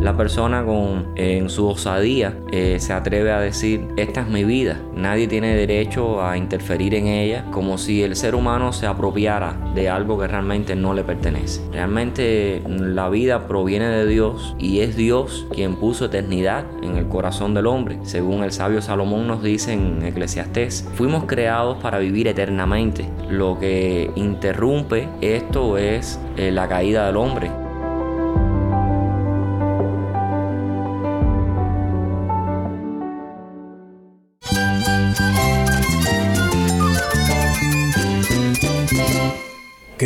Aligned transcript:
La 0.00 0.16
persona 0.16 0.64
con, 0.64 1.08
en 1.16 1.50
su 1.50 1.66
osadía 1.66 2.34
eh, 2.52 2.76
se 2.78 2.92
atreve 2.92 3.32
a 3.32 3.40
decir, 3.40 3.88
esta 3.96 4.20
es 4.20 4.28
mi 4.28 4.44
vida, 4.44 4.80
nadie 4.94 5.26
tiene 5.26 5.56
derecho 5.56 6.22
a 6.22 6.36
interferir 6.36 6.94
en 6.94 7.08
ella, 7.08 7.44
como 7.50 7.78
si 7.78 8.04
el 8.04 8.14
ser 8.14 8.36
humano 8.36 8.72
se 8.72 8.86
apropiara 8.86 9.56
de 9.74 9.88
algo 9.88 10.18
que 10.18 10.28
realmente 10.28 10.76
no 10.76 10.94
le 10.94 11.02
pertenece. 11.02 11.60
Realmente 11.72 12.62
la 12.68 13.08
vida 13.08 13.48
proviene 13.48 13.88
de 13.88 14.06
Dios 14.06 14.54
y 14.58 14.80
es 14.80 14.96
Dios 14.96 15.46
quien 15.52 15.76
puso 15.76 16.04
eternidad 16.04 16.64
en 16.82 16.96
el 16.96 17.08
corazón 17.08 17.52
del 17.54 17.66
hombre. 17.66 17.98
Según 18.02 18.44
el 18.44 18.52
sabio 18.52 18.80
Salomón 18.80 19.26
nos 19.26 19.42
dice 19.42 19.72
en 19.72 20.04
Eclesiastés, 20.04 20.88
fuimos 20.94 21.24
creados 21.24 21.78
para 21.78 21.98
vivir 21.98 22.28
eternamente. 22.28 23.08
Lo 23.28 23.58
que 23.58 24.12
interrumpe 24.14 25.08
esto 25.20 25.76
es 25.76 26.20
eh, 26.36 26.52
la 26.52 26.68
caída 26.68 27.06
del 27.06 27.16
hombre. 27.16 27.67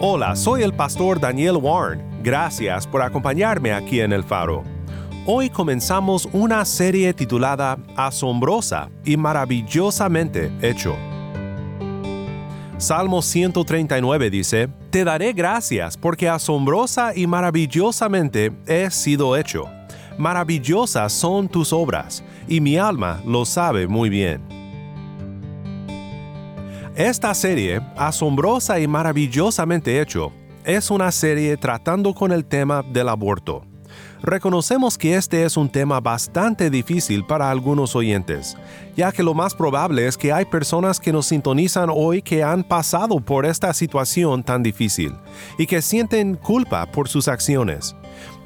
Hola, 0.00 0.36
soy 0.36 0.62
el 0.62 0.72
pastor 0.72 1.18
Daniel 1.18 1.56
Warren. 1.56 2.22
Gracias 2.22 2.86
por 2.86 3.02
acompañarme 3.02 3.72
aquí 3.72 3.98
en 3.98 4.12
El 4.12 4.22
Faro. 4.22 4.62
Hoy 5.26 5.50
comenzamos 5.50 6.28
una 6.32 6.64
serie 6.64 7.12
titulada 7.12 7.76
Asombrosa 7.96 8.90
y 9.04 9.16
maravillosamente 9.16 10.52
hecho. 10.62 10.94
Salmo 12.76 13.22
139 13.22 14.30
dice, 14.30 14.68
Te 14.90 15.02
daré 15.02 15.32
gracias 15.32 15.96
porque 15.96 16.28
asombrosa 16.28 17.12
y 17.12 17.26
maravillosamente 17.26 18.52
he 18.68 18.92
sido 18.92 19.36
hecho. 19.36 19.64
Maravillosas 20.16 21.12
son 21.12 21.48
tus 21.48 21.72
obras, 21.72 22.22
y 22.46 22.60
mi 22.60 22.76
alma 22.76 23.20
lo 23.26 23.44
sabe 23.44 23.88
muy 23.88 24.08
bien. 24.10 24.47
Esta 26.98 27.32
serie, 27.32 27.80
asombrosa 27.96 28.80
y 28.80 28.88
maravillosamente 28.88 30.00
hecho, 30.00 30.32
es 30.64 30.90
una 30.90 31.12
serie 31.12 31.56
tratando 31.56 32.12
con 32.12 32.32
el 32.32 32.44
tema 32.44 32.82
del 32.82 33.08
aborto. 33.08 33.62
Reconocemos 34.20 34.98
que 34.98 35.14
este 35.14 35.44
es 35.44 35.56
un 35.56 35.68
tema 35.68 36.00
bastante 36.00 36.70
difícil 36.70 37.24
para 37.24 37.52
algunos 37.52 37.94
oyentes, 37.94 38.56
ya 38.96 39.12
que 39.12 39.22
lo 39.22 39.32
más 39.32 39.54
probable 39.54 40.08
es 40.08 40.18
que 40.18 40.32
hay 40.32 40.44
personas 40.44 40.98
que 40.98 41.12
nos 41.12 41.26
sintonizan 41.26 41.88
hoy 41.88 42.20
que 42.20 42.42
han 42.42 42.64
pasado 42.64 43.20
por 43.20 43.46
esta 43.46 43.72
situación 43.74 44.42
tan 44.42 44.64
difícil 44.64 45.14
y 45.56 45.68
que 45.68 45.82
sienten 45.82 46.34
culpa 46.34 46.84
por 46.90 47.08
sus 47.08 47.28
acciones. 47.28 47.94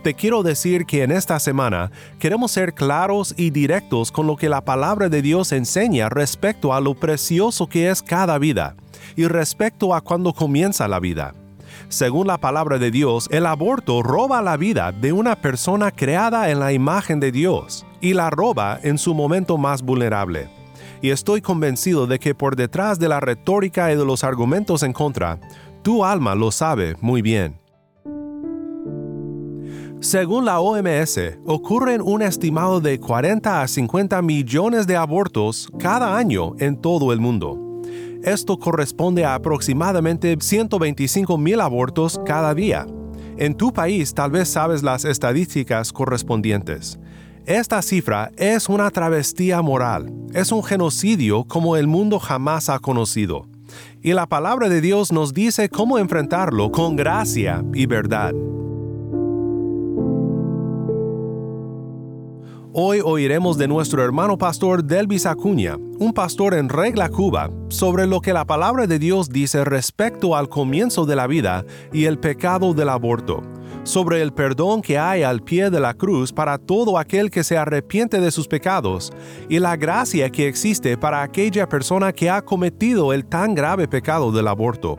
Te 0.03 0.14
quiero 0.14 0.42
decir 0.42 0.84
que 0.84 1.05
en 1.05 1.12
esta 1.12 1.39
semana 1.39 1.92
queremos 2.19 2.50
ser 2.50 2.75
claros 2.75 3.34
y 3.36 3.50
directos 3.50 4.11
con 4.11 4.27
lo 4.27 4.34
que 4.34 4.48
la 4.48 4.64
palabra 4.64 5.08
de 5.08 5.22
Dios 5.22 5.52
enseña 5.52 6.08
respecto 6.08 6.74
a 6.74 6.80
lo 6.80 6.95
precioso 6.95 7.68
que 7.68 7.89
es 7.89 8.02
cada 8.02 8.39
vida 8.39 8.74
y 9.14 9.29
respecto 9.29 9.95
a 9.95 10.01
cuando 10.01 10.33
comienza 10.33 10.89
la 10.89 10.98
vida. 10.98 11.35
Según 11.89 12.27
la 12.27 12.39
palabra 12.39 12.79
de 12.79 12.90
Dios, 12.90 13.29
el 13.30 13.46
aborto 13.46 14.02
roba 14.02 14.42
la 14.42 14.57
vida 14.57 14.90
de 14.90 15.13
una 15.13 15.36
persona 15.36 15.92
creada 15.92 16.51
en 16.51 16.58
la 16.58 16.73
imagen 16.73 17.20
de 17.20 17.30
Dios 17.30 17.86
y 18.01 18.14
la 18.14 18.29
roba 18.29 18.80
en 18.83 18.98
su 18.98 19.14
momento 19.14 19.57
más 19.57 19.83
vulnerable. 19.83 20.48
Y 21.01 21.11
estoy 21.11 21.40
convencido 21.40 22.08
de 22.08 22.19
que 22.19 22.34
por 22.34 22.57
detrás 22.57 22.98
de 22.98 23.08
la 23.08 23.20
retórica 23.20 23.92
y 23.92 23.96
de 23.96 24.05
los 24.05 24.24
argumentos 24.24 24.83
en 24.83 24.92
contra, 24.92 25.39
tu 25.83 26.05
alma 26.05 26.34
lo 26.34 26.51
sabe 26.51 26.96
muy 27.01 27.23
bien. 27.23 27.61
Según 30.02 30.45
la 30.45 30.58
OMS, 30.58 31.39
ocurren 31.46 32.02
un 32.02 32.23
estimado 32.23 32.80
de 32.80 32.98
40 32.98 33.63
a 33.63 33.68
50 33.68 34.20
millones 34.20 34.89
de 34.89 34.96
abortos 34.96 35.68
cada 35.79 36.17
año 36.17 36.55
en 36.58 36.77
todo 36.77 37.13
el 37.13 37.20
mundo. 37.20 37.80
Esto 38.24 38.58
corresponde 38.58 39.24
a 39.24 39.36
aproximadamente 39.36 40.36
125 40.40 41.39
mil 41.39 41.61
abortos 41.61 42.20
cada 42.27 42.52
día. 42.52 42.85
En 43.36 43.55
tu 43.55 43.73
país 43.73 44.13
tal 44.13 44.33
vez 44.33 44.48
sabes 44.48 44.83
las 44.83 45.05
estadísticas 45.05 45.92
correspondientes. 45.92 46.98
Esta 47.46 47.80
cifra 47.80 48.33
es 48.36 48.69
una 48.69 48.90
travestía 48.90 49.63
moral, 49.63 50.13
es 50.34 50.51
un 50.51 50.64
genocidio 50.64 51.45
como 51.45 51.77
el 51.77 51.86
mundo 51.86 52.19
jamás 52.19 52.69
ha 52.70 52.80
conocido. 52.80 53.46
Y 54.02 54.14
la 54.14 54.27
palabra 54.27 54.69
de 54.69 54.80
Dios 54.80 55.13
nos 55.13 55.33
dice 55.33 55.69
cómo 55.69 55.96
enfrentarlo 55.96 56.73
con 56.73 56.96
gracia 56.96 57.64
y 57.73 57.86
verdad. 57.86 58.33
Hoy 62.74 63.00
oiremos 63.05 63.58
de 63.58 63.68
nuestro 63.68 64.02
hermano 64.02 64.38
pastor 64.38 64.83
Delvis 64.83 65.27
Acuña, 65.27 65.77
un 65.77 66.14
pastor 66.14 66.55
en 66.55 66.70
Regla 66.70 67.10
Cuba, 67.10 67.50
sobre 67.68 68.06
lo 68.06 68.22
que 68.22 68.33
la 68.33 68.46
palabra 68.46 68.86
de 68.86 68.98
Dios 68.98 69.28
dice 69.28 69.62
respecto 69.66 70.34
al 70.34 70.48
comienzo 70.48 71.05
de 71.05 71.14
la 71.14 71.27
vida 71.27 71.66
y 71.92 72.06
el 72.06 72.18
pecado 72.18 72.72
del 72.72 72.88
aborto, 72.88 73.42
sobre 73.84 74.22
el 74.22 74.33
perdón 74.33 74.80
que 74.80 74.98
hay 74.98 75.22
al 75.22 75.42
pie 75.42 75.68
de 75.68 75.80
la 75.80 75.92
cruz 75.92 76.33
para 76.33 76.56
todo 76.56 76.96
aquel 76.96 77.30
que 77.30 77.44
se 77.44 77.58
arrepiente 77.58 78.20
de 78.20 78.30
sus 78.30 78.48
pecados 78.48 79.12
y 79.50 79.58
la 79.58 79.77
gracia 79.77 80.30
que 80.30 80.48
existe 80.48 80.96
para 80.96 81.22
aquella 81.22 81.68
persona 81.68 82.14
que 82.14 82.30
ha 82.30 82.40
cometido 82.40 83.12
el 83.12 83.27
tan 83.27 83.54
grave 83.54 83.86
pecado 83.86 84.33
del 84.33 84.48
aborto. 84.48 84.96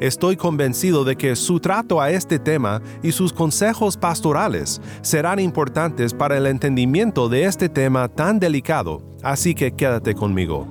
Estoy 0.00 0.36
convencido 0.36 1.04
de 1.04 1.16
que 1.16 1.36
su 1.36 1.60
trato 1.60 2.00
a 2.00 2.10
este 2.10 2.38
tema 2.38 2.82
y 3.02 3.12
sus 3.12 3.32
consejos 3.32 3.96
pastorales 3.96 4.80
serán 5.02 5.38
importantes 5.38 6.14
para 6.14 6.36
el 6.36 6.46
entendimiento 6.46 7.28
de 7.28 7.44
este 7.44 7.68
tema 7.68 8.08
tan 8.08 8.38
delicado, 8.38 9.02
así 9.22 9.54
que 9.54 9.72
quédate 9.72 10.14
conmigo. 10.14 10.66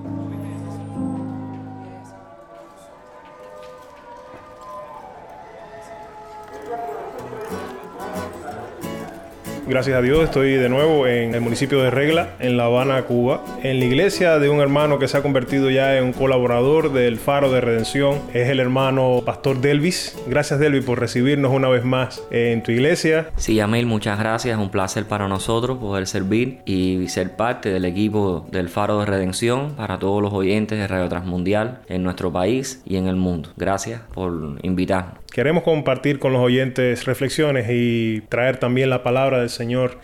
Gracias 9.66 9.98
a 9.98 10.02
Dios 10.02 10.22
estoy 10.26 10.52
de 10.56 10.68
nuevo 10.68 11.08
en 11.08 11.34
el 11.34 11.40
municipio 11.40 11.82
de 11.82 11.90
Regla, 11.90 12.36
en 12.40 12.58
La 12.58 12.66
Habana, 12.66 13.04
Cuba, 13.04 13.42
en 13.64 13.80
la 13.80 13.86
iglesia 13.86 14.38
de 14.38 14.50
un 14.50 14.60
hermano 14.60 15.00
que 15.00 15.08
se 15.08 15.18
ha 15.18 15.22
convertido 15.22 15.70
ya 15.70 15.98
en 15.98 16.04
un 16.04 16.14
colaborador 16.14 16.92
del 16.92 17.18
Faro 17.18 17.50
de 17.50 17.62
Redención. 17.62 18.20
Es 18.34 18.50
el 18.50 18.60
hermano 18.60 19.22
Pastor 19.26 19.62
Delvis. 19.62 20.18
Gracias 20.28 20.60
Delvis 20.60 20.84
por 20.84 21.00
recibirnos 21.00 21.54
una 21.54 21.70
vez 21.70 21.86
más 21.86 22.22
en 22.30 22.62
tu 22.62 22.74
iglesia. 22.74 23.30
Sí, 23.38 23.60
Amil, 23.62 23.86
muchas 23.86 24.20
gracias. 24.20 24.60
Un 24.60 24.70
placer 24.70 25.06
para 25.06 25.30
nosotros 25.30 25.78
poder 25.78 26.08
servir 26.08 26.60
y 26.66 27.08
ser 27.08 27.38
parte 27.38 27.70
del 27.70 27.86
equipo 27.86 28.46
del 28.52 28.68
Faro 28.68 29.00
de 29.00 29.06
Redención 29.06 29.76
para 29.78 29.98
todos 29.98 30.22
los 30.22 30.34
oyentes 30.34 30.78
de 30.78 30.88
Radio 30.88 31.08
Transmundial 31.08 31.80
en 31.88 32.04
nuestro 32.04 32.34
país 32.34 32.82
y 32.86 32.98
en 32.98 33.08
el 33.08 33.16
mundo. 33.16 33.50
Gracias 33.56 34.02
por 34.14 34.58
invitarnos. 34.62 35.23
Queremos 35.34 35.64
compartir 35.64 36.20
con 36.20 36.32
los 36.32 36.44
oyentes 36.44 37.06
reflexiones 37.06 37.66
y 37.68 38.22
traer 38.30 38.58
también 38.58 38.92
la 38.92 39.02
palabra 39.02 39.40
del 39.40 39.50
Señor 39.50 39.98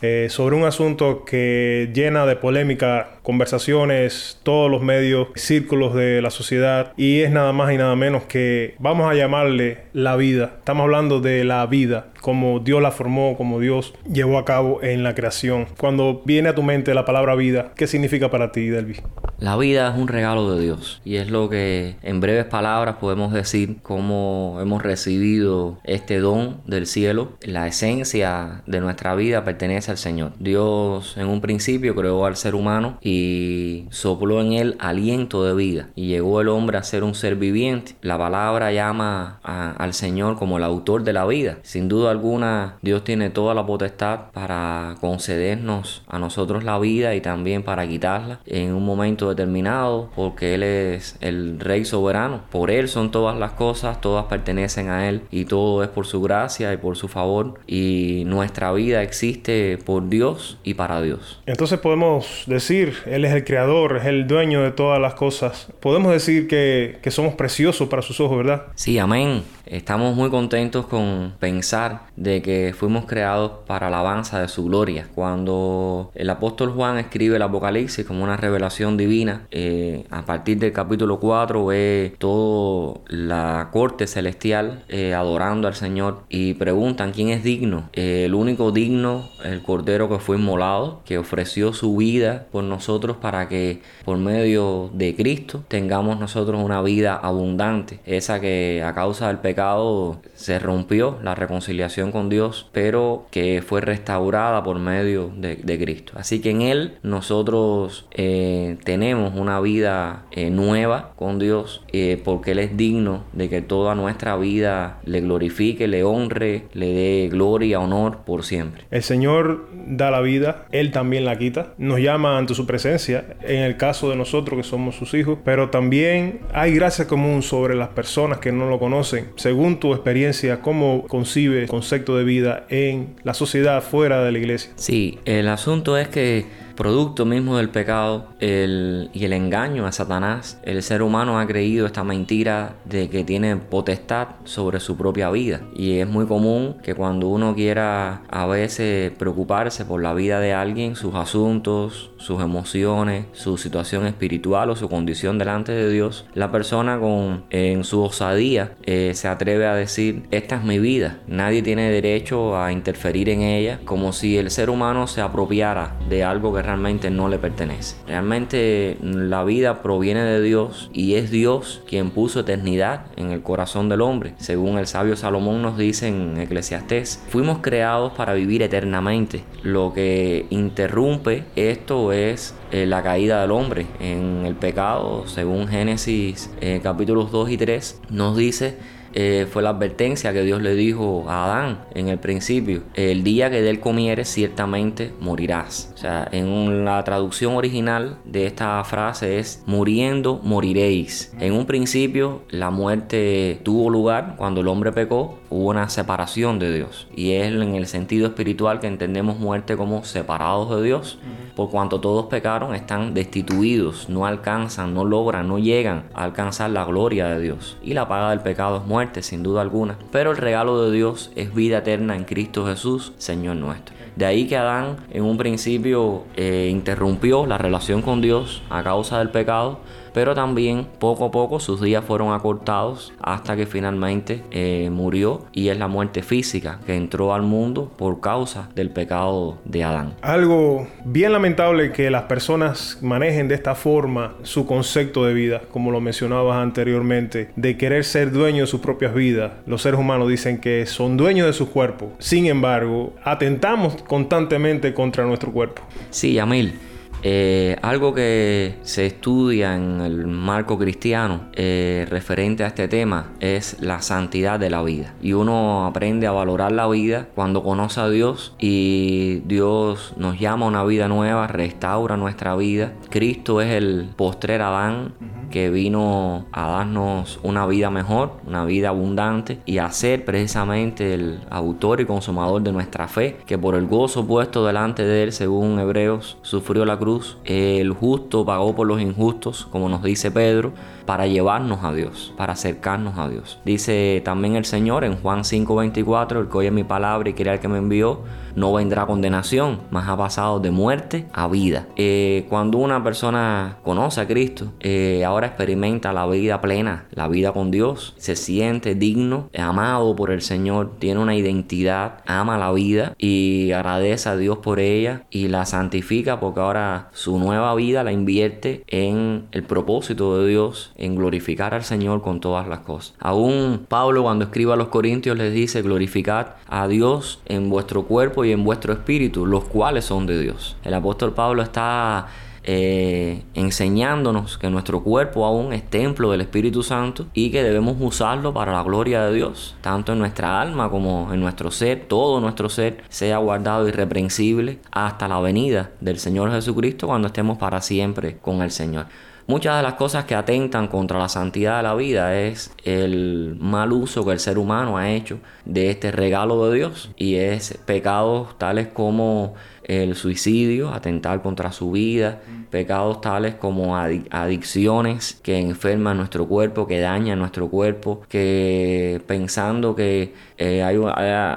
eh, 0.00 0.28
sobre 0.30 0.54
un 0.54 0.62
asunto 0.62 1.24
que 1.24 1.90
llena 1.92 2.24
de 2.24 2.36
polémica, 2.36 3.08
conversaciones, 3.24 4.38
todos 4.44 4.70
los 4.70 4.82
medios, 4.82 5.26
círculos 5.34 5.92
de 5.92 6.22
la 6.22 6.30
sociedad 6.30 6.92
y 6.96 7.22
es 7.22 7.32
nada 7.32 7.52
más 7.52 7.72
y 7.72 7.78
nada 7.78 7.96
menos 7.96 8.26
que 8.26 8.76
vamos 8.78 9.10
a 9.10 9.14
llamarle 9.16 9.78
la 9.92 10.14
vida. 10.14 10.52
Estamos 10.58 10.84
hablando 10.84 11.20
de 11.20 11.42
la 11.42 11.66
vida, 11.66 12.06
como 12.20 12.60
Dios 12.60 12.80
la 12.80 12.92
formó, 12.92 13.36
como 13.36 13.58
Dios 13.58 13.92
llevó 14.08 14.38
a 14.38 14.44
cabo 14.44 14.84
en 14.84 15.02
la 15.02 15.16
creación. 15.16 15.66
Cuando 15.78 16.22
viene 16.24 16.50
a 16.50 16.54
tu 16.54 16.62
mente 16.62 16.94
la 16.94 17.04
palabra 17.04 17.34
vida, 17.34 17.72
¿qué 17.74 17.88
significa 17.88 18.30
para 18.30 18.52
ti, 18.52 18.68
Delvi? 18.68 19.00
La 19.38 19.54
vida 19.58 19.90
es 19.90 19.98
un 19.98 20.08
regalo 20.08 20.54
de 20.54 20.62
Dios 20.62 21.02
y 21.04 21.16
es 21.16 21.30
lo 21.30 21.50
que 21.50 21.96
en 22.02 22.20
breves 22.20 22.46
palabras 22.46 22.96
podemos 22.96 23.34
decir 23.34 23.76
cómo 23.82 24.56
hemos 24.62 24.82
recibido 24.82 25.78
este 25.84 26.20
don 26.20 26.62
del 26.64 26.86
cielo. 26.86 27.32
La 27.42 27.66
esencia 27.66 28.62
de 28.66 28.80
nuestra 28.80 29.14
vida 29.14 29.44
pertenece 29.44 29.90
al 29.90 29.98
Señor. 29.98 30.32
Dios 30.38 31.18
en 31.18 31.28
un 31.28 31.42
principio 31.42 31.94
creó 31.94 32.24
al 32.24 32.36
ser 32.36 32.54
humano 32.54 32.96
y 33.02 33.84
sopló 33.90 34.40
en 34.40 34.54
él 34.54 34.76
aliento 34.78 35.44
de 35.44 35.54
vida 35.54 35.90
y 35.94 36.06
llegó 36.06 36.40
el 36.40 36.48
hombre 36.48 36.78
a 36.78 36.82
ser 36.82 37.04
un 37.04 37.14
ser 37.14 37.36
viviente. 37.36 37.94
La 38.00 38.16
palabra 38.16 38.72
llama 38.72 39.40
al 39.42 39.92
Señor 39.92 40.38
como 40.38 40.56
el 40.56 40.64
autor 40.64 41.04
de 41.04 41.12
la 41.12 41.26
vida. 41.26 41.58
Sin 41.62 41.88
duda 41.88 42.10
alguna 42.10 42.76
Dios 42.80 43.04
tiene 43.04 43.28
toda 43.28 43.52
la 43.52 43.66
potestad 43.66 44.30
para 44.32 44.94
concedernos 45.02 46.04
a 46.08 46.18
nosotros 46.18 46.64
la 46.64 46.78
vida 46.78 47.14
y 47.14 47.20
también 47.20 47.62
para 47.62 47.86
quitarla 47.86 48.40
en 48.46 48.72
un 48.72 48.86
momento 48.86 49.25
determinado, 49.28 50.10
porque 50.14 50.54
Él 50.54 50.62
es 50.62 51.16
el 51.20 51.60
Rey 51.60 51.84
soberano. 51.84 52.42
Por 52.50 52.70
Él 52.70 52.88
son 52.88 53.10
todas 53.10 53.38
las 53.38 53.52
cosas, 53.52 54.00
todas 54.00 54.26
pertenecen 54.26 54.88
a 54.88 55.08
Él 55.08 55.22
y 55.30 55.44
todo 55.44 55.82
es 55.82 55.88
por 55.88 56.06
su 56.06 56.22
gracia 56.22 56.72
y 56.72 56.76
por 56.76 56.96
su 56.96 57.08
favor. 57.08 57.54
Y 57.66 58.24
nuestra 58.26 58.72
vida 58.72 59.02
existe 59.02 59.78
por 59.78 60.08
Dios 60.08 60.58
y 60.64 60.74
para 60.74 61.00
Dios. 61.00 61.42
Entonces 61.46 61.78
podemos 61.78 62.44
decir, 62.46 62.94
Él 63.06 63.24
es 63.24 63.32
el 63.32 63.44
creador, 63.44 63.96
es 63.98 64.06
el 64.06 64.26
dueño 64.26 64.62
de 64.62 64.70
todas 64.70 65.00
las 65.00 65.14
cosas. 65.14 65.68
Podemos 65.80 66.12
decir 66.12 66.48
que, 66.48 66.98
que 67.02 67.10
somos 67.10 67.34
preciosos 67.34 67.88
para 67.88 68.02
sus 68.02 68.20
ojos, 68.20 68.38
¿verdad? 68.38 68.64
Sí, 68.74 68.98
amén. 68.98 69.42
Estamos 69.66 70.14
muy 70.14 70.30
contentos 70.30 70.86
con 70.86 71.34
pensar 71.40 72.02
de 72.14 72.40
que 72.40 72.72
fuimos 72.76 73.04
creados 73.06 73.50
para 73.66 73.88
alabanza 73.88 74.40
de 74.40 74.46
su 74.46 74.64
gloria. 74.64 75.08
Cuando 75.12 76.12
el 76.14 76.30
apóstol 76.30 76.70
Juan 76.70 76.98
escribe 76.98 77.34
el 77.34 77.42
Apocalipsis 77.42 78.06
como 78.06 78.22
una 78.22 78.36
revelación 78.36 78.96
divina, 78.96 79.15
eh, 79.50 80.04
a 80.10 80.26
partir 80.26 80.58
del 80.58 80.72
capítulo 80.72 81.18
4 81.18 81.64
ve 81.64 82.14
toda 82.18 83.00
la 83.08 83.70
corte 83.72 84.06
celestial 84.06 84.84
eh, 84.88 85.14
adorando 85.14 85.68
al 85.68 85.74
Señor 85.74 86.24
y 86.28 86.54
preguntan 86.54 87.12
quién 87.12 87.30
es 87.30 87.42
digno. 87.42 87.88
Eh, 87.94 88.24
el 88.26 88.34
único 88.34 88.72
digno, 88.72 89.30
el 89.42 89.62
Cordero 89.62 90.08
que 90.08 90.18
fue 90.18 90.36
inmolado, 90.36 91.00
que 91.06 91.16
ofreció 91.16 91.72
su 91.72 91.96
vida 91.96 92.46
por 92.52 92.64
nosotros 92.64 93.16
para 93.16 93.48
que 93.48 93.80
por 94.04 94.18
medio 94.18 94.90
de 94.92 95.14
Cristo 95.16 95.64
tengamos 95.68 96.20
nosotros 96.20 96.62
una 96.62 96.82
vida 96.82 97.16
abundante, 97.16 98.00
esa 98.04 98.40
que 98.40 98.82
a 98.84 98.94
causa 98.94 99.28
del 99.28 99.38
pecado 99.38 100.20
se 100.34 100.58
rompió 100.58 101.18
la 101.22 101.34
reconciliación 101.34 102.12
con 102.12 102.28
Dios, 102.28 102.68
pero 102.72 103.26
que 103.30 103.62
fue 103.66 103.80
restaurada 103.80 104.62
por 104.62 104.78
medio 104.78 105.30
de, 105.36 105.56
Cristo. 105.76 106.14
Así 106.16 106.40
que 106.40 106.50
en 106.50 106.62
Él 106.62 106.98
nosotros 107.02 108.06
tenemos 108.10 109.05
una 109.14 109.60
vida 109.60 110.24
eh, 110.30 110.50
nueva 110.50 111.12
con 111.16 111.38
Dios, 111.38 111.84
eh, 111.92 112.20
porque 112.22 112.52
Él 112.52 112.58
es 112.58 112.76
digno 112.76 113.24
de 113.32 113.48
que 113.48 113.62
toda 113.62 113.94
nuestra 113.94 114.36
vida 114.36 114.98
le 115.04 115.20
glorifique, 115.20 115.88
le 115.88 116.04
honre, 116.04 116.64
le 116.72 116.88
dé 116.88 117.28
gloria, 117.30 117.80
honor 117.80 118.18
por 118.24 118.44
siempre. 118.44 118.84
El 118.90 119.02
Señor 119.02 119.68
da 119.86 120.10
la 120.10 120.20
vida, 120.20 120.66
Él 120.72 120.90
también 120.90 121.24
la 121.24 121.38
quita, 121.38 121.74
nos 121.78 122.00
llama 122.00 122.38
ante 122.38 122.54
su 122.54 122.66
presencia, 122.66 123.36
en 123.42 123.62
el 123.62 123.76
caso 123.76 124.10
de 124.10 124.16
nosotros 124.16 124.58
que 124.58 124.64
somos 124.64 124.96
sus 124.96 125.14
hijos, 125.14 125.38
pero 125.44 125.70
también 125.70 126.40
hay 126.52 126.74
gracia 126.74 127.06
común 127.06 127.42
sobre 127.42 127.74
las 127.74 127.88
personas 127.88 128.38
que 128.38 128.52
no 128.52 128.68
lo 128.68 128.78
conocen 128.78 128.96
según 129.36 129.78
tu 129.78 129.92
experiencia, 129.92 130.60
¿cómo 130.60 131.06
concibe 131.06 131.62
el 131.62 131.68
concepto 131.68 132.16
de 132.16 132.24
vida 132.24 132.66
en 132.68 133.16
la 133.22 133.34
sociedad 133.34 133.82
fuera 133.82 134.24
de 134.24 134.32
la 134.32 134.38
iglesia? 134.38 134.72
Sí, 134.76 135.18
el 135.24 135.48
asunto 135.48 135.96
es 135.96 136.08
que 136.08 136.46
producto 136.76 137.24
mismo 137.24 137.56
del 137.56 137.70
pecado 137.70 138.26
el, 138.38 139.10
y 139.12 139.24
el 139.24 139.32
engaño 139.32 139.86
a 139.86 139.92
Satanás, 139.92 140.60
el 140.62 140.82
ser 140.82 141.02
humano 141.02 141.40
ha 141.40 141.46
creído 141.46 141.86
esta 141.86 142.04
mentira 142.04 142.76
de 142.84 143.08
que 143.08 143.24
tiene 143.24 143.56
potestad 143.56 144.28
sobre 144.44 144.80
su 144.80 144.96
propia 144.96 145.30
vida. 145.30 145.62
Y 145.74 145.98
es 145.98 146.08
muy 146.08 146.26
común 146.26 146.76
que 146.82 146.94
cuando 146.94 147.28
uno 147.28 147.54
quiera 147.54 148.22
a 148.30 148.46
veces 148.46 149.10
preocuparse 149.12 149.84
por 149.84 150.02
la 150.02 150.14
vida 150.14 150.38
de 150.40 150.52
alguien, 150.52 150.96
sus 150.96 151.14
asuntos, 151.14 152.10
sus 152.18 152.42
emociones, 152.42 153.26
su 153.32 153.58
situación 153.58 154.06
espiritual 154.06 154.70
o 154.70 154.76
su 154.76 154.88
condición 154.88 155.38
delante 155.38 155.72
de 155.72 155.90
Dios, 155.90 156.26
la 156.34 156.52
persona 156.52 156.98
con 156.98 157.44
en 157.50 157.84
su 157.84 158.02
osadía 158.02 158.72
eh, 158.84 159.12
se 159.14 159.28
atreve 159.28 159.66
a 159.66 159.74
decir, 159.74 160.24
esta 160.30 160.56
es 160.56 160.64
mi 160.64 160.78
vida, 160.78 161.18
nadie 161.26 161.62
tiene 161.62 161.90
derecho 161.90 162.58
a 162.58 162.72
interferir 162.72 163.28
en 163.28 163.42
ella, 163.42 163.80
como 163.84 164.12
si 164.12 164.36
el 164.36 164.50
ser 164.50 164.70
humano 164.70 165.06
se 165.06 165.20
apropiara 165.20 165.96
de 166.08 166.24
algo 166.24 166.54
que 166.54 166.62
realmente 166.66 167.10
no 167.10 167.28
le 167.28 167.38
pertenece. 167.38 167.96
Realmente 168.06 168.98
la 169.00 169.44
vida 169.44 169.82
proviene 169.82 170.22
de 170.22 170.42
Dios 170.42 170.90
y 170.92 171.14
es 171.14 171.30
Dios 171.30 171.82
quien 171.86 172.10
puso 172.10 172.40
eternidad 172.40 173.06
en 173.16 173.30
el 173.30 173.42
corazón 173.42 173.88
del 173.88 174.02
hombre. 174.02 174.34
Según 174.38 174.76
el 174.78 174.86
sabio 174.86 175.16
Salomón 175.16 175.62
nos 175.62 175.78
dice 175.78 176.08
en 176.08 176.38
Eclesiastés, 176.38 177.22
fuimos 177.28 177.58
creados 177.58 178.12
para 178.12 178.34
vivir 178.34 178.62
eternamente. 178.62 179.44
Lo 179.62 179.92
que 179.94 180.46
interrumpe 180.50 181.44
esto 181.54 182.12
es 182.12 182.54
eh, 182.72 182.84
la 182.84 183.02
caída 183.02 183.40
del 183.40 183.52
hombre 183.52 183.86
en 184.00 184.44
el 184.44 184.56
pecado, 184.56 185.26
según 185.26 185.68
Génesis 185.68 186.50
eh, 186.60 186.80
capítulos 186.82 187.30
2 187.30 187.50
y 187.50 187.56
3, 187.56 188.00
nos 188.10 188.36
dice 188.36 188.76
eh, 189.18 189.46
fue 189.50 189.62
la 189.62 189.70
advertencia 189.70 190.34
que 190.34 190.42
Dios 190.42 190.60
le 190.60 190.74
dijo 190.74 191.24
a 191.26 191.46
Adán 191.46 191.78
en 191.94 192.08
el 192.08 192.18
principio. 192.18 192.82
El 192.92 193.24
día 193.24 193.48
que 193.48 193.62
de 193.62 193.70
él 193.70 193.80
comieres, 193.80 194.28
ciertamente 194.28 195.10
morirás. 195.20 195.90
O 195.94 195.96
sea, 195.96 196.28
en 196.32 196.84
la 196.84 197.02
traducción 197.02 197.54
original 197.54 198.18
de 198.26 198.44
esta 198.44 198.84
frase 198.84 199.38
es 199.38 199.62
muriendo, 199.64 200.38
moriréis. 200.42 201.32
En 201.40 201.54
un 201.54 201.64
principio, 201.64 202.42
la 202.50 202.70
muerte 202.70 203.58
tuvo 203.62 203.88
lugar 203.88 204.34
cuando 204.36 204.60
el 204.60 204.68
hombre 204.68 204.92
pecó, 204.92 205.38
hubo 205.50 205.70
una 205.70 205.88
separación 205.88 206.58
de 206.58 206.74
Dios. 206.74 207.06
Y 207.14 207.32
es 207.32 207.46
en 207.46 207.74
el 207.74 207.86
sentido 207.86 208.26
espiritual 208.26 208.80
que 208.80 208.86
entendemos 208.86 209.38
muerte 209.38 209.76
como 209.76 210.04
separados 210.04 210.76
de 210.76 210.82
Dios. 210.82 211.18
Por 211.54 211.70
cuanto 211.70 212.00
todos 212.00 212.26
pecaron, 212.26 212.74
están 212.74 213.14
destituidos, 213.14 214.08
no 214.08 214.26
alcanzan, 214.26 214.94
no 214.94 215.04
logran, 215.04 215.48
no 215.48 215.58
llegan 215.58 216.04
a 216.14 216.24
alcanzar 216.24 216.70
la 216.70 216.84
gloria 216.84 217.28
de 217.28 217.40
Dios. 217.40 217.76
Y 217.82 217.94
la 217.94 218.08
paga 218.08 218.30
del 218.30 218.40
pecado 218.40 218.78
es 218.78 218.86
muerte 218.86 219.22
sin 219.22 219.42
duda 219.42 219.62
alguna, 219.62 219.98
pero 220.10 220.30
el 220.30 220.36
regalo 220.36 220.82
de 220.82 220.96
Dios 220.96 221.30
es 221.34 221.54
vida 221.54 221.78
eterna 221.78 222.16
en 222.16 222.24
Cristo 222.24 222.66
Jesús, 222.66 223.12
Señor 223.18 223.56
nuestro. 223.56 223.94
De 224.16 224.24
ahí 224.24 224.46
que 224.46 224.56
Adán 224.56 224.96
en 225.10 225.24
un 225.24 225.36
principio 225.36 226.24
eh, 226.36 226.68
interrumpió 226.70 227.44
la 227.46 227.58
relación 227.58 228.00
con 228.00 228.22
Dios 228.22 228.62
a 228.70 228.82
causa 228.82 229.18
del 229.18 229.28
pecado, 229.28 229.80
pero 230.16 230.34
también 230.34 230.86
poco 230.98 231.26
a 231.26 231.30
poco 231.30 231.60
sus 231.60 231.82
días 231.82 232.02
fueron 232.02 232.32
acortados 232.32 233.12
hasta 233.20 233.54
que 233.54 233.66
finalmente 233.66 234.42
eh, 234.50 234.88
murió 234.90 235.44
y 235.52 235.68
es 235.68 235.78
la 235.78 235.88
muerte 235.88 236.22
física 236.22 236.80
que 236.86 236.94
entró 236.94 237.34
al 237.34 237.42
mundo 237.42 237.92
por 237.98 238.22
causa 238.22 238.70
del 238.74 238.88
pecado 238.88 239.58
de 239.66 239.84
Adán. 239.84 240.14
Algo 240.22 240.88
bien 241.04 241.32
lamentable 241.32 241.92
que 241.92 242.10
las 242.10 242.22
personas 242.22 242.96
manejen 243.02 243.46
de 243.48 243.56
esta 243.56 243.74
forma 243.74 244.32
su 244.42 244.64
concepto 244.64 245.26
de 245.26 245.34
vida, 245.34 245.60
como 245.70 245.90
lo 245.90 246.00
mencionabas 246.00 246.62
anteriormente, 246.62 247.50
de 247.54 247.76
querer 247.76 248.02
ser 248.02 248.32
dueños 248.32 248.68
de 248.68 248.70
sus 248.70 248.80
propias 248.80 249.12
vidas. 249.12 249.52
Los 249.66 249.82
seres 249.82 250.00
humanos 250.00 250.30
dicen 250.30 250.62
que 250.62 250.86
son 250.86 251.18
dueños 251.18 251.46
de 251.46 251.52
su 251.52 251.70
cuerpo. 251.70 252.10
Sin 252.20 252.46
embargo, 252.46 253.12
atentamos 253.22 254.02
constantemente 254.04 254.94
contra 254.94 255.26
nuestro 255.26 255.52
cuerpo. 255.52 255.82
Sí, 256.08 256.32
Yamil. 256.32 256.95
Eh, 257.28 257.74
algo 257.82 258.14
que 258.14 258.76
se 258.82 259.04
estudia 259.04 259.74
en 259.74 260.00
el 260.00 260.28
marco 260.28 260.78
cristiano 260.78 261.48
eh, 261.54 262.06
referente 262.08 262.62
a 262.62 262.68
este 262.68 262.86
tema 262.86 263.32
es 263.40 263.78
la 263.80 264.00
santidad 264.00 264.60
de 264.60 264.70
la 264.70 264.80
vida. 264.84 265.12
Y 265.20 265.32
uno 265.32 265.86
aprende 265.86 266.28
a 266.28 266.30
valorar 266.30 266.70
la 266.70 266.86
vida 266.86 267.26
cuando 267.34 267.64
conoce 267.64 268.00
a 268.00 268.08
Dios 268.08 268.54
y 268.60 269.42
Dios 269.44 270.14
nos 270.16 270.38
llama 270.38 270.66
a 270.66 270.68
una 270.68 270.84
vida 270.84 271.08
nueva, 271.08 271.48
restaura 271.48 272.16
nuestra 272.16 272.54
vida. 272.54 272.92
Cristo 273.10 273.60
es 273.60 273.72
el 273.72 274.10
postrer 274.14 274.62
Adán 274.62 275.14
que 275.50 275.70
vino 275.70 276.46
a 276.52 276.68
darnos 276.68 277.40
una 277.42 277.66
vida 277.66 277.90
mejor, 277.90 278.32
una 278.46 278.64
vida 278.64 278.90
abundante 278.90 279.60
y 279.64 279.78
a 279.78 279.90
ser 279.90 280.24
precisamente 280.24 281.14
el 281.14 281.40
autor 281.50 282.00
y 282.00 282.06
consumador 282.06 282.62
de 282.62 282.72
nuestra 282.72 283.08
fe, 283.08 283.38
que 283.46 283.58
por 283.58 283.74
el 283.74 283.86
gozo 283.86 284.26
puesto 284.26 284.66
delante 284.66 285.02
de 285.02 285.24
él, 285.24 285.32
según 285.32 285.78
Hebreos, 285.78 286.38
sufrió 286.42 286.84
la 286.84 286.98
cruz. 286.98 287.15
El 287.44 287.92
justo 287.92 288.44
pagó 288.44 288.74
por 288.74 288.86
los 288.86 289.00
injustos, 289.00 289.66
como 289.70 289.88
nos 289.88 290.02
dice 290.02 290.30
Pedro, 290.30 290.72
para 291.06 291.26
llevarnos 291.26 291.84
a 291.84 291.92
Dios, 291.92 292.34
para 292.36 292.52
acercarnos 292.54 293.18
a 293.18 293.28
Dios. 293.28 293.58
Dice 293.64 294.20
también 294.24 294.56
el 294.56 294.64
Señor 294.64 295.04
en 295.04 295.16
Juan 295.16 295.44
5:24, 295.44 296.40
el 296.40 296.48
que 296.48 296.58
oye 296.58 296.70
mi 296.70 296.84
palabra 296.84 297.30
y 297.30 297.34
quiere 297.34 297.52
al 297.52 297.60
que 297.60 297.68
me 297.68 297.78
envió, 297.78 298.22
no 298.56 298.72
vendrá 298.72 299.06
condenación, 299.06 299.80
más 299.90 300.08
ha 300.08 300.16
pasado 300.16 300.60
de 300.60 300.70
muerte 300.70 301.26
a 301.32 301.46
vida. 301.46 301.86
Eh, 301.96 302.46
cuando 302.48 302.78
una 302.78 303.04
persona 303.04 303.78
conoce 303.84 304.20
a 304.20 304.26
Cristo, 304.26 304.72
eh, 304.80 305.24
ahora 305.24 305.48
experimenta 305.48 306.12
la 306.12 306.26
vida 306.26 306.60
plena, 306.60 307.06
la 307.10 307.28
vida 307.28 307.52
con 307.52 307.70
Dios, 307.70 308.14
se 308.16 308.34
siente 308.34 308.94
digno, 308.94 309.50
amado 309.56 310.16
por 310.16 310.30
el 310.30 310.40
Señor, 310.40 310.96
tiene 310.98 311.20
una 311.20 311.36
identidad, 311.36 312.22
ama 312.26 312.56
la 312.56 312.72
vida 312.72 313.14
y 313.18 313.72
agradece 313.72 314.30
a 314.30 314.36
Dios 314.36 314.58
por 314.58 314.80
ella 314.80 315.24
y 315.30 315.48
la 315.48 315.66
santifica 315.66 316.40
porque 316.40 316.60
ahora 316.60 317.10
su 317.12 317.38
nueva 317.38 317.74
vida 317.74 318.02
la 318.04 318.12
invierte 318.12 318.84
en 318.88 319.46
el 319.52 319.64
propósito 319.64 320.38
de 320.38 320.48
Dios, 320.48 320.92
en 320.96 321.14
glorificar 321.16 321.74
al 321.74 321.84
Señor 321.84 322.22
con 322.22 322.40
todas 322.40 322.66
las 322.68 322.80
cosas. 322.80 323.14
Aún 323.18 323.86
Pablo 323.88 324.22
cuando 324.22 324.44
escribe 324.46 324.72
a 324.72 324.76
los 324.76 324.88
Corintios 324.88 325.36
les 325.36 325.52
dice 325.52 325.82
glorificad 325.82 326.48
a 326.68 326.88
Dios 326.88 327.40
en 327.46 327.68
vuestro 327.70 328.04
cuerpo 328.04 328.44
y 328.44 328.52
en 328.52 328.64
vuestro 328.64 328.92
espíritu, 328.92 329.46
los 329.46 329.64
cuales 329.64 330.04
son 330.04 330.26
de 330.26 330.40
Dios. 330.40 330.76
El 330.84 330.94
apóstol 330.94 331.32
Pablo 331.34 331.62
está 331.62 332.26
eh, 332.68 333.44
enseñándonos 333.54 334.58
que 334.58 334.68
nuestro 334.68 335.04
cuerpo 335.04 335.46
aún 335.46 335.72
es 335.72 335.88
templo 335.88 336.32
del 336.32 336.40
Espíritu 336.40 336.82
Santo 336.82 337.26
y 337.32 337.52
que 337.52 337.62
debemos 337.62 337.96
usarlo 338.00 338.52
para 338.52 338.72
la 338.72 338.82
gloria 338.82 339.22
de 339.22 339.34
Dios, 339.34 339.76
tanto 339.82 340.12
en 340.12 340.18
nuestra 340.18 340.60
alma 340.60 340.90
como 340.90 341.32
en 341.32 341.38
nuestro 341.38 341.70
ser, 341.70 342.06
todo 342.08 342.40
nuestro 342.40 342.68
ser 342.68 343.04
sea 343.08 343.38
guardado 343.38 343.86
irreprensible 343.86 344.80
hasta 344.90 345.28
la 345.28 345.38
venida 345.38 345.92
del 346.00 346.18
Señor 346.18 346.50
Jesucristo 346.50 347.06
cuando 347.06 347.28
estemos 347.28 347.56
para 347.56 347.80
siempre 347.80 348.38
con 348.38 348.60
el 348.62 348.72
Señor. 348.72 349.06
Muchas 349.48 349.76
de 349.76 349.82
las 349.84 349.94
cosas 349.94 350.24
que 350.24 350.34
atentan 350.34 350.88
contra 350.88 351.20
la 351.20 351.28
santidad 351.28 351.76
de 351.76 351.84
la 351.84 351.94
vida 351.94 352.36
es 352.36 352.72
el 352.82 353.56
mal 353.60 353.92
uso 353.92 354.24
que 354.24 354.32
el 354.32 354.40
ser 354.40 354.58
humano 354.58 354.98
ha 354.98 355.10
hecho 355.10 355.38
de 355.64 355.90
este 355.90 356.10
regalo 356.10 356.68
de 356.68 356.78
Dios. 356.78 357.10
Y 357.16 357.36
es 357.36 357.78
pecados 357.86 358.58
tales 358.58 358.88
como 358.88 359.54
el 359.84 360.16
suicidio, 360.16 360.92
atentar 360.92 361.42
contra 361.42 361.70
su 361.70 361.92
vida, 361.92 362.40
pecados 362.76 363.22
tales 363.22 363.54
como 363.54 363.96
adicciones 363.96 365.40
que 365.42 365.58
enferman 365.58 366.18
nuestro 366.18 366.46
cuerpo, 366.46 366.86
que 366.86 367.00
dañan 367.00 367.38
nuestro 367.38 367.68
cuerpo, 367.70 368.20
que 368.28 369.22
pensando 369.26 369.96
que 369.96 370.34
eh, 370.58 370.82
hay, 370.82 370.98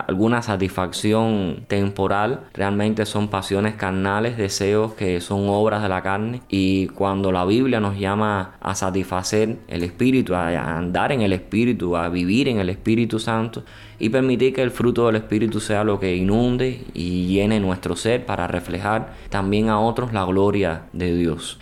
alguna 0.08 0.42
satisfacción 0.42 1.66
temporal, 1.68 2.46
realmente 2.54 3.06
son 3.06 3.28
pasiones 3.28 3.76
carnales, 3.76 4.38
deseos 4.38 4.94
que 4.94 5.20
son 5.20 5.50
obras 5.50 5.84
de 5.84 5.90
la 5.90 6.02
carne. 6.02 6.42
Y 6.48 6.88
cuando 6.88 7.34
la 7.34 7.44
Biblia 7.44 7.82
nos 7.82 8.00
llama 8.00 8.56
a 8.62 8.74
satisfacer 8.76 9.58
el 9.68 9.84
espíritu, 9.84 10.36
a 10.36 10.78
andar 10.78 11.12
en 11.12 11.22
el 11.22 11.34
espíritu, 11.34 11.98
a 11.98 12.08
vivir 12.08 12.48
en 12.48 12.60
el 12.60 12.70
Espíritu 12.70 13.20
Santo, 13.20 13.66
y 14.00 14.10
permitir 14.10 14.54
que 14.54 14.62
el 14.62 14.72
fruto 14.72 15.06
del 15.06 15.18
Espíritu 15.18 15.60
sea 15.60 15.84
lo 15.84 16.00
que 16.00 16.16
inunde 16.16 16.86
y 16.94 17.28
llene 17.28 17.60
nuestro 17.60 17.96
ser 17.96 18.26
para 18.26 18.48
reflejar 18.48 19.14
también 19.30 19.70
a 19.70 19.80
otros 19.80 20.14
la 20.14 20.24
gloria 20.24 20.84
de 20.94 21.09
Dios. 21.16 21.60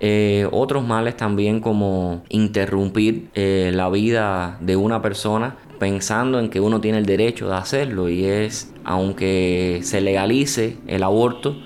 Eh, 0.00 0.46
otros 0.52 0.86
males 0.86 1.16
también 1.16 1.60
como 1.60 2.22
interrumpir 2.28 3.28
eh, 3.34 3.72
la 3.74 3.88
vida 3.90 4.56
de 4.60 4.76
una 4.76 5.02
persona 5.02 5.56
pensando 5.80 6.38
en 6.38 6.50
que 6.50 6.60
uno 6.60 6.80
tiene 6.80 6.98
el 6.98 7.06
derecho 7.06 7.48
de 7.48 7.56
hacerlo 7.56 8.08
y 8.08 8.24
es, 8.24 8.72
aunque 8.84 9.80
se 9.82 10.00
legalice 10.00 10.76
el 10.86 11.02
aborto, 11.02 11.56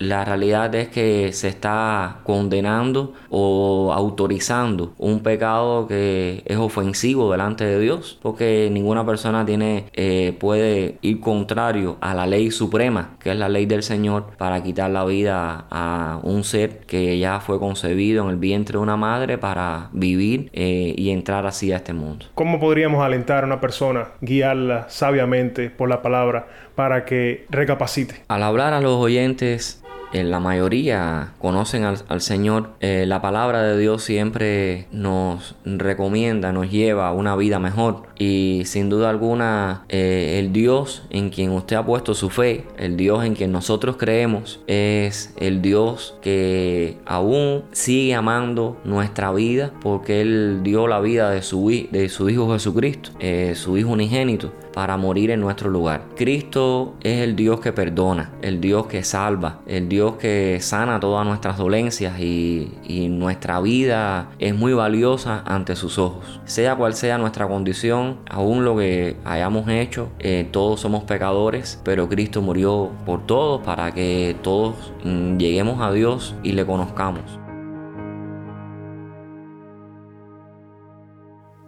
la 0.00 0.24
realidad 0.24 0.74
es 0.74 0.88
que 0.88 1.30
se 1.34 1.48
está 1.48 2.20
condenando 2.24 3.12
o 3.28 3.92
autorizando 3.92 4.94
un 4.96 5.22
pecado 5.22 5.86
que 5.86 6.42
es 6.46 6.56
ofensivo 6.56 7.30
delante 7.30 7.64
de 7.64 7.78
Dios, 7.78 8.18
porque 8.22 8.70
ninguna 8.72 9.04
persona 9.04 9.44
tiene 9.44 9.84
eh, 9.92 10.34
puede 10.40 10.96
ir 11.02 11.20
contrario 11.20 11.98
a 12.00 12.14
la 12.14 12.26
ley 12.26 12.50
suprema, 12.50 13.10
que 13.20 13.30
es 13.30 13.36
la 13.36 13.50
ley 13.50 13.66
del 13.66 13.82
Señor, 13.82 14.28
para 14.38 14.62
quitar 14.62 14.90
la 14.90 15.04
vida 15.04 15.66
a 15.70 16.18
un 16.22 16.44
ser 16.44 16.78
que 16.86 17.18
ya 17.18 17.40
fue 17.40 17.58
concebido 17.58 18.24
en 18.24 18.30
el 18.30 18.36
vientre 18.36 18.78
de 18.78 18.82
una 18.82 18.96
madre 18.96 19.36
para 19.36 19.90
vivir 19.92 20.48
eh, 20.54 20.94
y 20.96 21.10
entrar 21.10 21.44
así 21.44 21.72
a 21.72 21.76
este 21.76 21.92
mundo. 21.92 22.24
¿Cómo 22.34 22.58
podríamos 22.58 23.04
alentar 23.04 23.44
a 23.44 23.46
una 23.46 23.60
persona, 23.60 24.08
guiarla 24.22 24.88
sabiamente 24.88 25.68
por 25.68 25.90
la 25.90 26.00
palabra 26.00 26.48
para 26.74 27.04
que 27.04 27.44
recapacite? 27.50 28.22
Al 28.28 28.42
hablar 28.42 28.72
a 28.72 28.80
los 28.80 28.94
oyentes 28.94 29.82
la 30.12 30.40
mayoría 30.40 31.32
conocen 31.38 31.84
al, 31.84 32.20
Señor, 32.20 32.70
eh, 32.80 33.04
la 33.06 33.22
palabra 33.22 33.62
de 33.62 33.78
Dios 33.78 34.02
siempre 34.02 34.86
nos 34.90 35.54
recomienda, 35.64 36.52
nos 36.52 36.70
lleva 36.70 37.08
a 37.08 37.12
una 37.12 37.36
vida 37.36 37.58
mejor. 37.58 38.02
Y 38.18 38.62
sin 38.66 38.90
duda 38.90 39.08
alguna, 39.10 39.84
eh, 39.88 40.36
el 40.38 40.52
Dios 40.52 41.04
en 41.10 41.30
quien 41.30 41.50
usted 41.52 41.76
ha 41.76 41.86
puesto 41.86 42.14
su 42.14 42.28
fe, 42.28 42.66
el 42.76 42.96
Dios 42.96 43.24
en 43.24 43.34
quien 43.34 43.52
nosotros 43.52 43.96
creemos, 43.96 44.60
es 44.66 45.32
el 45.38 45.62
Dios 45.62 46.16
que 46.20 46.98
aún 47.06 47.64
sigue 47.72 48.14
amando 48.14 48.76
nuestra 48.84 49.32
vida 49.32 49.72
porque 49.80 50.20
Él 50.20 50.60
dio 50.62 50.86
la 50.86 51.00
vida 51.00 51.30
de 51.30 51.42
su, 51.42 51.68
de 51.90 52.08
su 52.08 52.28
Hijo 52.28 52.52
Jesucristo, 52.52 53.10
eh, 53.20 53.52
su 53.54 53.78
Hijo 53.78 53.90
unigénito 53.90 54.52
para 54.72 54.96
morir 54.96 55.30
en 55.30 55.40
nuestro 55.40 55.70
lugar. 55.70 56.02
Cristo 56.16 56.94
es 57.02 57.20
el 57.20 57.36
Dios 57.36 57.60
que 57.60 57.72
perdona, 57.72 58.30
el 58.42 58.60
Dios 58.60 58.86
que 58.86 59.02
salva, 59.02 59.60
el 59.66 59.88
Dios 59.88 60.16
que 60.16 60.58
sana 60.60 61.00
todas 61.00 61.26
nuestras 61.26 61.58
dolencias 61.58 62.20
y, 62.20 62.70
nuestra 63.10 63.60
vida 63.60 64.30
es 64.38 64.54
muy 64.54 64.72
valiosa 64.72 65.42
ante 65.46 65.76
sus 65.76 65.98
ojos. 65.98 66.40
Sea 66.44 66.76
cual 66.76 66.94
sea 66.94 67.18
nuestra 67.18 67.48
condición, 67.48 68.18
aún 68.28 68.64
lo 68.64 68.76
que 68.76 69.16
hayamos 69.24 69.68
hecho, 69.68 70.08
eh, 70.18 70.48
todos 70.50 70.80
somos 70.80 71.04
pecadores, 71.04 71.80
pero 71.84 72.08
Cristo 72.08 72.40
murió 72.40 72.90
por 73.04 73.26
todos 73.26 73.60
para 73.62 73.92
que 73.92 74.36
todos 74.42 74.92
mm, 75.04 75.36
lleguemos 75.38 75.80
a 75.80 75.92
Dios 75.92 76.34
y 76.42 76.52
le 76.52 76.64
conozcamos. 76.64 77.40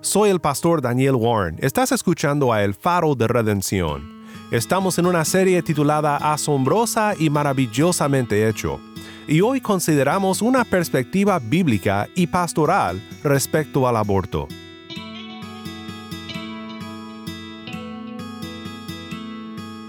Soy 0.05 0.31
el 0.31 0.41
pastor 0.41 0.83
Daniel 0.83 1.15
Warren. 1.15 1.59
Estás 1.61 1.93
escuchando 1.93 2.53
a 2.53 2.65
El 2.65 2.75
Faro 2.75 3.15
de 3.15 3.29
Redención. 3.29 4.25
Estamos 4.51 4.99
en 4.99 5.07
una 5.07 5.25
serie 5.25 5.63
titulada 5.63 6.17
Asombrosa 6.17 7.15
y 7.17 7.31
maravillosamente 7.31 8.49
hecho. 8.49 8.81
Y 9.29 9.43
hoy 9.43 9.61
consideramos 9.61 10.43
una 10.43 10.65
perspectiva 10.65 11.39
bíblica 11.39 12.09
y 12.17 12.27
pastoral 12.27 13.01
respecto 13.23 13.87
al 13.87 13.97
aborto. 13.97 14.49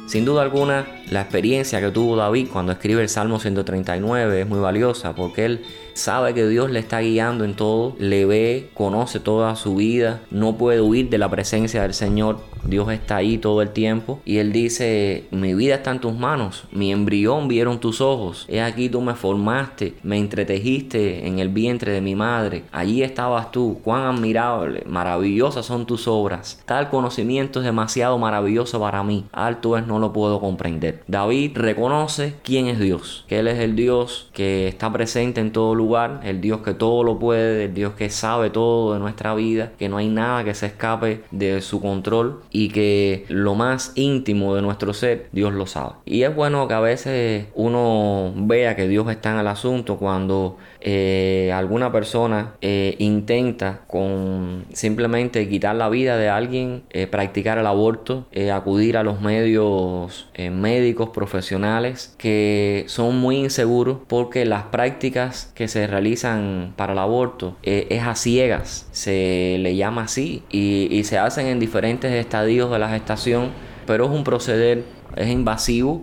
Sin 0.06 0.26
duda 0.26 0.44
alguna, 0.44 0.86
la 1.10 1.22
experiencia 1.22 1.82
que 1.82 1.90
tuvo 1.90 2.16
David 2.16 2.50
cuando 2.54 2.72
escribe 2.72 3.02
el 3.02 3.10
Salmo 3.10 3.40
139 3.40 4.42
es 4.42 4.48
muy 4.48 4.60
valiosa 4.60 5.16
porque 5.16 5.46
él 5.46 5.66
sabe 5.94 6.34
que 6.34 6.48
Dios 6.48 6.72
le 6.72 6.80
está 6.80 7.00
guiando 7.00 7.44
en 7.46 7.56
todo, 7.56 7.96
le 8.00 8.26
ve, 8.26 8.70
conoce 8.74 9.20
toda 9.20 9.56
su 9.56 9.76
vida, 9.76 10.22
no 10.32 10.58
puede 10.58 10.82
huir 10.82 11.10
de 11.10 11.18
la 11.18 11.30
presencia 11.30 11.82
del 11.82 11.94
Señor. 11.94 12.54
Dios 12.66 12.90
está 12.92 13.18
ahí 13.18 13.38
todo 13.38 13.62
el 13.62 13.72
tiempo 13.72 14.22
y 14.26 14.38
él 14.38 14.54
dice, 14.54 15.26
mi 15.32 15.54
vida 15.54 15.76
está 15.76 15.92
en 15.92 16.00
tus 16.00 16.14
manos, 16.14 16.64
mi 16.72 16.92
embrión 16.92 17.48
vieron 17.48 17.80
tus 17.80 18.00
ojos, 18.00 18.46
he 18.48 18.62
aquí 18.62 18.88
tú 18.88 19.02
me 19.02 19.16
formaste, 19.16 19.96
me 20.04 20.18
entretejiste 20.18 21.28
en 21.28 21.40
el 21.40 21.50
vientre 21.50 21.92
de 21.92 22.02
mi 22.02 22.16
madre, 22.16 22.64
allí 22.72 23.04
estabas 23.04 23.52
tú, 23.52 23.80
cuán 23.84 24.04
admirable, 24.04 24.84
maravillosas 24.88 25.66
son 25.66 25.86
tus 25.86 26.08
obras, 26.08 26.64
tal 26.66 26.90
conocimiento 26.90 27.60
es 27.60 27.66
demasiado 27.66 28.18
maravilloso 28.18 28.80
para 28.80 29.04
mí, 29.04 29.26
alto 29.34 29.78
es 29.78 29.86
no 29.86 30.00
lo 30.00 30.14
puedo 30.14 30.40
comprender. 30.40 31.04
David 31.08 31.52
reconoce 31.56 32.36
quién 32.44 32.68
es 32.68 32.80
Dios, 32.80 33.26
que 33.28 33.40
Él 33.40 33.48
es 33.48 33.60
el 33.60 33.76
Dios 33.76 34.30
que 34.32 34.70
está 34.70 34.92
presente 34.92 35.42
en 35.42 35.52
todo 35.52 35.76
lugar, 35.76 35.83
el 36.24 36.42
Dios 36.42 36.62
que 36.62 36.74
todo 36.74 37.04
lo 37.04 37.20
puede, 37.20 37.66
el 37.66 37.74
Dios 37.74 37.94
que 37.94 38.10
sabe 38.10 38.50
todo 38.50 38.94
de 38.94 39.00
nuestra 39.00 39.36
vida, 39.36 39.72
que 39.78 39.90
no 39.90 39.98
hay 39.98 40.08
nada 40.08 40.44
que 40.44 40.54
se 40.54 40.68
escape 40.68 41.24
de 41.32 41.62
su 41.62 41.82
control 41.82 42.42
y 42.52 42.70
que 42.70 43.26
lo 43.28 43.56
más 43.56 43.92
íntimo 43.96 44.56
de 44.56 44.62
nuestro 44.62 44.94
ser, 44.94 45.28
Dios 45.32 45.54
lo 45.54 45.68
sabe. 45.68 45.94
Y 46.06 46.24
es 46.24 46.36
bueno 46.36 46.68
que 46.68 46.74
a 46.74 46.80
veces 46.80 47.48
uno 47.54 48.34
vea 48.36 48.76
que 48.76 48.88
Dios 48.88 49.10
está 49.10 49.32
en 49.32 49.40
el 49.40 49.48
asunto 49.48 49.98
cuando 49.98 50.58
eh, 50.86 51.50
alguna 51.54 51.94
persona 51.94 52.56
eh, 52.62 52.98
intenta 53.00 53.84
con 53.88 54.66
simplemente 54.74 55.48
quitar 55.48 55.78
la 55.78 55.88
vida 55.88 56.18
de 56.18 56.28
alguien, 56.28 56.84
eh, 56.90 57.08
practicar 57.08 57.58
el 57.58 57.68
aborto, 57.68 58.28
acudir 58.54 58.98
a 58.98 59.04
los 59.04 59.22
medios 59.22 60.30
médicos 60.38 61.10
profesionales 61.10 62.14
que 62.18 62.84
son 62.88 63.18
muy 63.18 63.38
inseguros 63.38 64.00
porque 64.08 64.44
las 64.44 64.64
prácticas 64.64 65.52
que 65.56 65.70
se 65.70 65.88
realizan 65.88 66.74
para 66.76 66.92
el 66.92 67.00
aborto 67.00 67.56
es 67.64 68.04
a 68.04 68.16
ciegas, 68.16 68.88
se 68.92 69.58
le 69.60 69.78
llama 69.78 70.04
así, 70.04 70.44
y, 70.50 70.90
y 70.92 71.06
se 71.06 71.18
hacen 71.18 71.48
en 71.48 71.60
diferentes 71.60 72.12
estadios 72.12 72.70
de 72.72 72.80
la 72.80 72.90
gestación, 72.90 73.52
pero 73.88 74.06
es 74.06 74.12
un 74.12 74.26
proceder, 74.26 74.84
es 75.16 75.30
invasivo 75.30 76.02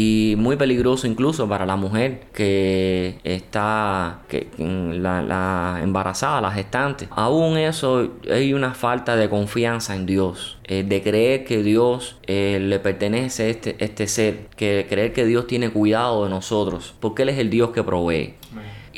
y 0.00 0.36
muy 0.36 0.54
peligroso 0.54 1.08
incluso 1.08 1.48
para 1.48 1.66
la 1.66 1.74
mujer 1.74 2.20
que 2.32 3.18
está 3.24 4.20
que, 4.28 4.46
la, 4.56 5.80
embarazada, 5.82 6.40
la 6.40 6.52
gestante. 6.52 7.08
Aún 7.10 7.58
eso 7.58 8.12
hay 8.30 8.54
una 8.54 8.74
falta 8.74 9.16
de 9.16 9.28
confianza 9.28 9.96
en 9.96 10.06
Dios. 10.06 10.58
Eh, 10.70 10.84
de 10.86 11.02
creer 11.02 11.44
que 11.44 11.64
Dios 11.64 12.18
eh, 12.26 12.58
le 12.60 12.78
pertenece 12.78 13.50
este, 13.50 13.74
este 13.82 14.06
ser, 14.06 14.48
que 14.54 14.86
creer 14.88 15.12
que 15.12 15.24
Dios 15.24 15.46
tiene 15.46 15.70
cuidado 15.70 16.24
de 16.24 16.30
nosotros, 16.30 16.94
porque 17.00 17.22
Él 17.22 17.30
es 17.30 17.38
el 17.38 17.50
Dios 17.50 17.70
que 17.70 17.82
provee. 17.82 18.34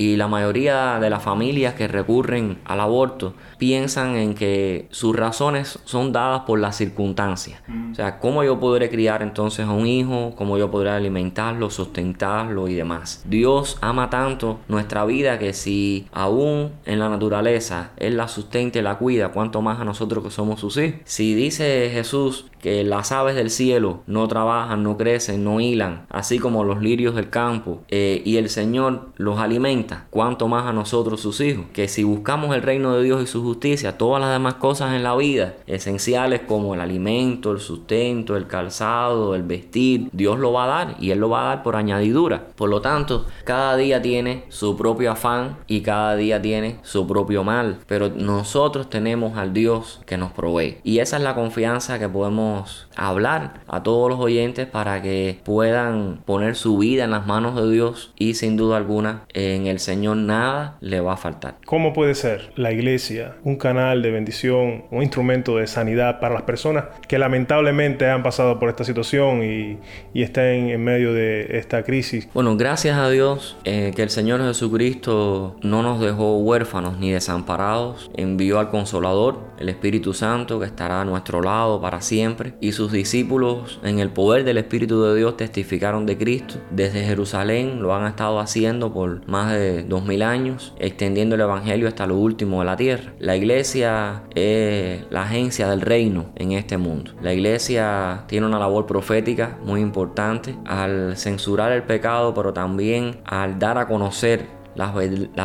Y 0.01 0.17
la 0.17 0.29
mayoría 0.29 0.99
de 0.99 1.11
las 1.11 1.23
familias 1.23 1.75
que 1.75 1.87
recurren 1.87 2.57
al 2.65 2.81
aborto 2.81 3.35
piensan 3.59 4.17
en 4.17 4.33
que 4.33 4.89
sus 4.91 5.15
razones 5.15 5.79
son 5.85 6.11
dadas 6.11 6.45
por 6.47 6.59
las 6.59 6.77
circunstancias. 6.77 7.61
O 7.93 7.95
sea, 7.95 8.19
cómo 8.19 8.43
yo 8.43 8.59
podré 8.59 8.89
criar 8.89 9.21
entonces 9.21 9.67
a 9.67 9.73
un 9.73 9.87
hijo, 9.87 10.33
cómo 10.37 10.57
yo 10.57 10.71
podré 10.71 10.89
alimentarlo, 10.89 11.69
sustentarlo 11.69 12.67
y 12.67 12.77
demás. 12.77 13.23
Dios 13.27 13.77
ama 13.83 14.09
tanto 14.09 14.61
nuestra 14.69 15.05
vida 15.05 15.39
que 15.39 15.53
si 15.53 16.07
aún 16.13 16.73
en 16.87 16.99
la 16.99 17.11
naturaleza 17.11 17.91
Él 17.99 18.17
la 18.17 18.27
sustenta 18.27 18.79
y 18.79 18.83
la 18.83 18.97
cuida, 18.97 19.33
cuanto 19.33 19.61
más 19.61 19.81
a 19.81 19.85
nosotros 19.85 20.25
que 20.25 20.31
somos 20.31 20.61
sus 20.61 20.79
hijos. 20.79 21.01
Si 21.05 21.35
dice 21.35 21.91
Jesús 21.93 22.47
que 22.61 22.85
las 22.85 23.13
aves 23.13 23.35
del 23.35 23.51
cielo 23.51 24.01
no 24.07 24.29
trabajan, 24.29 24.83
no 24.83 24.97
crecen, 24.97 25.45
no 25.45 25.61
hilan, 25.61 26.07
así 26.11 26.39
como 26.39 26.65
los 26.65 26.81
lirios 26.81 27.15
del 27.15 27.31
campo, 27.31 27.81
eh, 27.89 28.23
y 28.25 28.37
el 28.37 28.49
Señor 28.49 29.09
los 29.17 29.39
alimenta, 29.39 30.07
cuanto 30.11 30.49
más 30.49 30.67
a 30.67 30.73
nosotros 30.73 31.21
sus 31.21 31.41
hijos. 31.41 31.67
Que 31.73 31.89
si 31.89 32.05
buscamos 32.05 32.55
el 32.55 32.63
reino 32.63 32.95
de 32.95 33.03
Dios 33.03 33.23
y 33.23 33.27
su 33.27 33.43
justicia, 33.43 33.99
todas 33.99 34.21
las 34.21 34.33
demás 34.33 34.55
cosas 34.55 34.95
en 34.95 35.03
la 35.03 35.17
vida, 35.17 35.55
esenciales 35.67 36.43
como 36.47 36.75
el 36.75 36.81
alimento, 36.81 37.53
el 37.53 37.61
sustento, 37.61 38.37
el 38.37 38.47
calzado, 38.47 39.35
el 39.35 39.43
vestir, 39.43 40.09
Dios 40.13 40.39
lo 40.39 40.53
va 40.53 40.65
a 40.65 40.85
dar 40.85 40.97
y 41.01 41.11
Él 41.11 41.21
lo 41.21 41.31
va 41.31 41.43
a 41.43 41.49
dar 41.57 41.63
por 41.63 41.77
añadidura. 41.77 42.49
Por 42.57 42.69
lo 42.69 42.81
tanto, 42.81 43.27
cada 43.45 43.77
día 43.77 44.03
tiene 44.03 44.45
su 44.49 44.77
propio 44.77 45.13
afán 45.13 45.57
y 45.67 45.81
cada 45.81 46.17
día 46.17 46.41
tiene 46.43 46.79
su 46.83 47.07
propio 47.07 47.45
mal, 47.45 47.79
pero 47.87 48.09
nosotros 48.09 48.91
tenemos 48.91 49.37
al 49.37 49.53
Dios 49.53 50.01
que 50.07 50.17
nos 50.17 50.33
provee. 50.33 50.79
Y 50.85 50.99
esa 50.99 51.17
es 51.17 51.23
la 51.23 51.35
confianza 51.35 51.99
que 51.99 52.09
podemos 52.09 52.50
hablar 52.97 53.61
a 53.69 53.83
todos 53.83 54.11
los 54.11 54.21
oyentes 54.21 54.67
para 54.67 55.03
que 55.03 55.41
puedan 55.45 56.21
poner 56.25 56.55
su 56.55 56.79
vida 56.79 57.05
en 57.05 57.11
las 57.11 57.27
manos 57.27 57.57
de 57.57 57.71
Dios 57.71 58.13
y 58.17 58.35
sin 58.35 58.57
duda 58.57 58.77
alguna 58.77 59.23
en 59.33 59.67
el 59.67 59.79
Señor 59.79 60.17
nada 60.17 60.77
le 60.81 61.01
va 61.01 61.15
a 61.15 61.17
faltar. 61.17 61.57
¿Cómo 61.65 61.93
puede 61.93 62.15
ser 62.15 62.53
la 62.57 62.73
iglesia 62.73 63.37
un 63.45 63.57
canal 63.57 64.03
de 64.03 64.11
bendición, 64.11 64.85
un 64.91 65.03
instrumento 65.03 65.57
de 65.57 65.67
sanidad 65.67 66.21
para 66.21 66.35
las 66.35 66.43
personas 66.43 66.85
que 67.09 67.19
lamentablemente 67.19 68.09
han 68.09 68.23
pasado 68.23 68.59
por 68.59 68.69
esta 68.69 68.85
situación 68.85 69.43
y, 69.43 69.79
están 70.21 70.45
en 70.45 70.85
medio 70.85 71.15
de 71.15 71.59
esta 71.59 71.83
crisis? 71.83 72.29
Bueno, 72.35 72.57
gracias 72.57 72.99
a 72.99 73.09
Dios 73.09 73.57
eh, 73.65 73.93
que 73.97 74.03
el 74.03 74.11
Señor 74.11 74.41
Jesucristo 74.43 75.57
no 75.63 75.83
nos 75.83 76.01
dejó 76.01 76.39
huérfanos 76.39 76.99
ni 76.99 77.11
desamparados, 77.11 78.11
envió 78.17 78.59
al 78.59 78.71
Consolador, 78.71 79.39
el 79.59 79.69
Espíritu 79.69 80.15
Santo, 80.15 80.61
que 80.61 80.67
estará 80.67 81.01
a 81.01 81.05
nuestro 81.05 81.43
lado 81.43 81.81
para 81.81 82.01
siempre 82.01 82.40
y 82.61 82.73
sus 82.73 82.93
discípulos 82.93 83.81
en 83.83 83.99
el 83.99 84.11
poder 84.11 84.45
del 84.45 84.59
Espíritu 84.59 85.03
de 85.03 85.17
Dios 85.17 85.37
testificaron 85.37 86.07
de 86.07 86.19
Cristo. 86.19 86.55
Desde 86.71 87.05
Jerusalén 87.05 87.83
lo 87.83 87.95
han 87.95 88.07
estado 88.07 88.41
haciendo 88.41 88.93
por 88.93 89.27
más 89.29 89.53
de 89.53 89.85
dos 89.85 90.05
mil 90.05 90.23
años, 90.23 90.75
extendiendo 90.79 91.35
el 91.35 91.43
Evangelio 91.43 91.89
hasta 91.89 92.07
lo 92.07 92.17
último 92.17 92.61
de 92.61 92.67
la 92.67 92.77
tierra. 92.77 93.13
La 93.19 93.37
iglesia 93.37 94.23
es 94.35 95.05
la 95.11 95.23
agencia 95.23 95.69
del 95.69 95.81
reino 95.81 96.33
en 96.37 96.53
este 96.53 96.79
mundo. 96.79 97.13
La 97.23 97.33
iglesia 97.33 98.25
tiene 98.27 98.47
una 98.47 98.59
labor 98.59 98.87
profética 98.87 99.59
muy 99.65 99.81
importante 99.81 100.57
al 100.67 101.17
censurar 101.17 101.73
el 101.73 101.83
pecado, 101.83 102.35
pero 102.35 102.53
también 102.53 103.21
al 103.25 103.59
dar 103.59 103.79
a 103.79 103.87
conocer 103.87 104.60
las, 104.75 104.95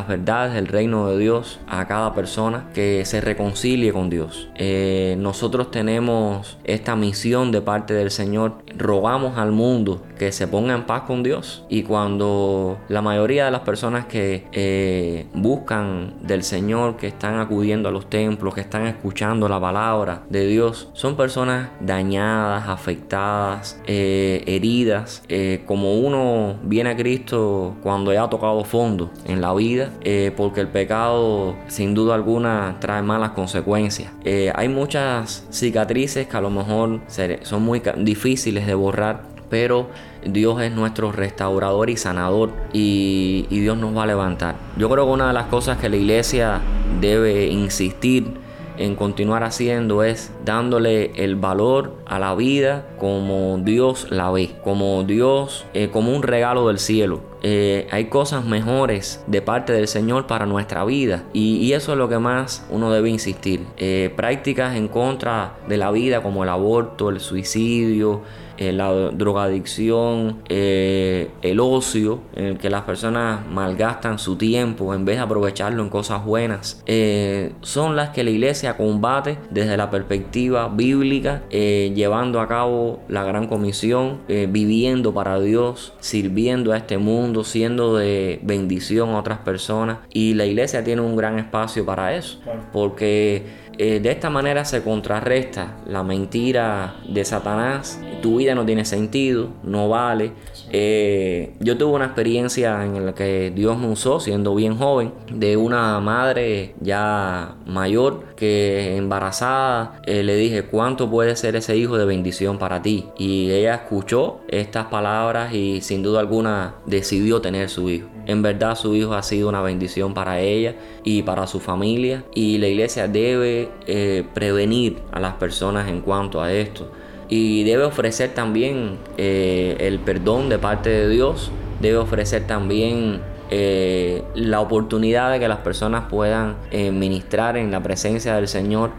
verdades 0.08 0.54
del 0.54 0.68
reino 0.68 1.08
de 1.10 1.18
Dios 1.18 1.60
a 1.68 1.88
cada 1.88 2.14
persona 2.14 2.70
que 2.74 3.06
se 3.06 3.22
reconcilie 3.22 3.92
con 3.92 4.10
Dios. 4.10 4.50
Eh, 4.56 5.16
nosotros 5.20 5.72
tenemos 5.72 6.58
esta 6.64 6.96
misión 6.96 7.52
de 7.52 7.62
parte 7.62 7.94
del 7.94 8.12
Señor. 8.12 8.64
Rogamos 8.78 9.38
al 9.38 9.52
mundo 9.52 10.04
que 10.18 10.32
se 10.32 10.48
ponga 10.48 10.74
en 10.74 10.84
paz 10.84 11.04
con 11.04 11.24
Dios. 11.24 11.66
Y 11.70 11.84
cuando 11.84 12.78
la 12.88 13.02
mayoría 13.02 13.46
de 13.46 13.52
las 13.52 13.62
personas 13.62 14.06
que 14.06 14.46
eh, 14.52 15.28
buscan 15.34 16.14
del 16.22 16.44
Señor, 16.44 16.98
que 16.98 17.08
están 17.08 17.40
acudiendo 17.40 17.90
a 17.90 17.92
los 17.92 18.10
templos, 18.10 18.54
que 18.54 18.62
están 18.62 18.86
escuchando 18.88 19.50
la 19.50 19.60
palabra 19.60 20.24
de 20.30 20.46
Dios, 20.48 20.90
son 20.94 21.16
personas 21.16 21.70
dañadas, 21.80 22.68
afectadas, 22.70 23.82
eh, 23.88 24.44
heridas, 24.46 25.24
como 25.66 25.96
uno 26.00 26.56
viene 26.64 26.92
a 26.92 26.96
Cristo 26.96 27.76
cuando 27.82 28.14
ya 28.14 28.24
ha 28.24 28.30
tocado 28.30 28.64
fondo 28.64 29.12
en 29.26 29.42
la 29.42 29.54
vida, 29.54 29.92
eh, 30.02 30.32
porque 30.36 30.62
el 30.62 30.68
pecado 30.68 31.56
sin 31.68 31.94
duda 31.94 32.16
alguna 32.16 32.78
trae 32.80 33.02
malas 33.02 33.32
consecuencias. 33.32 34.12
Eh, 34.24 34.52
hay 34.56 34.70
muchas 34.70 35.46
cicatrices 35.50 36.28
que 36.28 36.38
a 36.38 36.42
lo 36.42 36.50
mejor 36.50 37.02
son 37.44 37.64
muy 37.64 37.82
difíciles 37.98 38.68
de 38.68 38.74
borrar, 38.74 39.24
pero 39.50 39.88
Dios 40.26 40.62
es 40.62 40.72
nuestro 40.72 41.12
restaurador 41.12 41.90
y 41.90 41.98
sanador 41.98 42.52
y, 42.74 43.46
Dios 43.50 43.78
nos 43.78 43.96
va 43.96 44.04
a 44.04 44.08
levantar. 44.08 44.56
Yo 44.78 44.90
creo 44.90 45.06
que 45.06 45.12
una 45.12 45.28
de 45.28 45.34
las 45.34 45.48
cosas 45.48 45.78
que 45.78 45.90
la 45.90 45.96
iglesia 45.96 46.62
debe 47.00 47.48
insistir 47.48 48.46
en 48.78 48.96
continuar 48.96 49.44
haciendo 49.44 50.04
es 50.04 50.32
dándole 50.44 51.12
el 51.16 51.36
valor 51.36 51.96
a 52.06 52.20
la 52.20 52.36
vida 52.36 52.86
como 53.00 53.58
Dios 53.64 54.08
la 54.10 54.30
ve, 54.32 54.52
como 54.64 55.04
Dios, 55.04 55.66
eh, 55.74 55.90
como 55.92 56.14
un 56.14 56.24
regalo 56.24 56.68
del 56.68 56.80
cielo. 56.80 57.22
Eh, 57.48 57.88
hay 57.92 58.06
cosas 58.06 58.44
mejores 58.44 59.24
de 59.28 59.40
parte 59.40 59.72
del 59.72 59.88
Señor 59.88 60.26
para 60.26 60.48
nuestra 60.48 60.84
vida 60.84 61.26
y, 61.32 61.74
eso 61.74 61.92
es 61.92 61.98
lo 62.00 62.10
que 62.10 62.18
más 62.18 62.66
uno 62.72 62.92
debe 62.92 63.10
insistir. 63.10 63.68
Eh, 63.78 64.12
prácticas 64.16 64.76
en 64.76 64.88
contra 64.88 65.54
de 65.68 65.78
la 65.78 65.92
vida 65.92 66.24
como 66.24 66.42
el 66.42 66.50
aborto, 66.50 67.10
el 67.10 67.20
suicidio, 67.20 68.24
eh, 68.58 68.72
la 68.72 68.90
drogadicción, 69.12 70.42
eh, 70.48 71.30
el 71.42 71.60
ocio, 71.60 72.22
en 72.36 72.46
el 72.46 72.58
que 72.58 72.70
las 72.70 72.84
personas 72.84 73.46
malgastan 73.48 74.18
su 74.18 74.38
tiempo 74.38 74.94
en 74.94 75.04
vez 75.04 75.18
de 75.18 75.24
aprovecharlo 75.24 75.84
en 75.84 75.90
cosas 75.90 76.24
buenas, 76.24 76.82
eh, 76.86 77.52
son 77.62 77.98
las 77.98 78.12
que 78.12 78.24
la 78.24 78.30
iglesia 78.30 78.78
combate 78.78 79.38
desde 79.50 79.76
la 79.76 79.90
perspectiva 79.90 80.70
bíblica, 80.70 81.44
llevando 81.50 82.40
a 82.40 82.48
cabo 82.48 83.00
la 83.08 83.24
gran 83.24 83.48
comisión, 83.48 84.20
viviendo 84.28 85.14
para 85.14 85.40
Dios, 85.40 85.94
sirviendo 86.00 86.74
a 86.74 86.78
este 86.78 86.98
mundo, 86.98 87.35
siendo 87.44 87.96
de 87.96 88.40
bendición 88.44 89.10
a 89.10 89.20
otras 89.20 89.40
personas. 89.40 90.00
Y 90.12 90.34
la 90.34 90.46
iglesia 90.46 90.84
tiene 90.84 91.02
un 91.02 91.16
gran 91.16 91.40
espacio 91.40 91.86
para 91.86 92.16
eso, 92.16 92.40
porque 92.72 93.44
eh, 93.78 94.00
de 94.00 94.12
esta 94.12 94.30
manera 94.30 94.64
se 94.64 94.82
contrarresta 94.84 95.78
la 95.88 96.04
mentira 96.04 96.96
de 97.08 97.26
Satanás. 97.26 98.00
Tu 98.22 98.38
vida 98.38 98.56
no 98.56 98.66
tiene 98.66 98.86
sentido, 98.86 99.50
no 99.64 99.90
vale. 99.90 100.32
Eh, 100.72 101.54
yo 101.60 101.78
tuve 101.78 101.94
una 101.94 102.06
experiencia 102.06 102.84
en 102.84 103.06
la 103.06 103.14
que 103.14 103.52
Dios 103.56 103.78
me 103.78 103.88
usó 103.88 104.20
siendo 104.20 104.56
bien 104.56 104.78
joven 104.78 105.14
de 105.32 105.58
una 105.58 106.00
madre 106.00 106.76
ya 106.82 107.56
mayor 107.66 108.36
que 108.36 108.98
embarazada 108.98 110.02
eh, 110.06 110.24
le 110.24 110.36
dije 110.36 110.64
cuánto 110.64 111.10
puede 111.10 111.36
ser 111.36 111.56
ese 111.56 111.78
hijo 111.78 111.98
de 111.98 112.06
bendición 112.06 112.58
para 112.58 112.82
ti 112.82 113.06
y 113.18 113.52
ella 113.52 113.76
escuchó 113.76 114.40
estas 114.48 114.86
palabras 114.88 115.54
y 115.54 115.82
sin 115.82 116.04
duda 116.04 116.20
alguna 116.20 116.76
decidió 116.86 117.42
tener 117.42 117.70
su 117.70 117.90
hijo. 117.90 118.08
En 118.26 118.42
verdad 118.42 118.76
su 118.76 118.96
hijo 118.96 119.14
ha 119.14 119.24
sido 119.24 119.50
una 119.50 119.62
bendición 119.62 120.14
para 120.14 120.40
ella 120.40 120.76
y 121.04 121.22
para 121.22 121.48
su 121.48 121.60
familia 121.60 122.24
y 122.34 122.58
la 122.58 122.68
iglesia 122.68 123.08
debe 123.08 123.70
eh, 123.88 124.24
prevenir 124.34 124.98
a 125.12 125.20
las 125.20 125.36
personas 125.36 125.88
en 125.88 126.02
cuanto 126.02 126.42
a 126.42 126.52
esto 126.52 126.92
y 127.30 127.64
debe 127.64 127.84
ofrecer 127.84 128.34
también 128.34 128.98
eh, 129.18 129.78
el 129.80 130.00
perdón 130.00 130.50
de 130.50 130.58
parte 130.58 130.90
de 130.90 131.10
Dios, 131.10 131.52
debe 131.82 131.98
ofrecer 131.98 132.48
también 132.48 133.22
eh, 133.52 134.24
la 134.34 134.62
oportunidad 134.62 135.32
de 135.32 135.40
que 135.40 135.48
las 135.48 135.60
personas 135.60 136.06
puedan 136.10 136.56
ministrar 136.72 137.58
en 137.58 137.72
la 137.72 137.82
presencia 137.84 138.36
del 138.36 138.48
Señor 138.48 138.92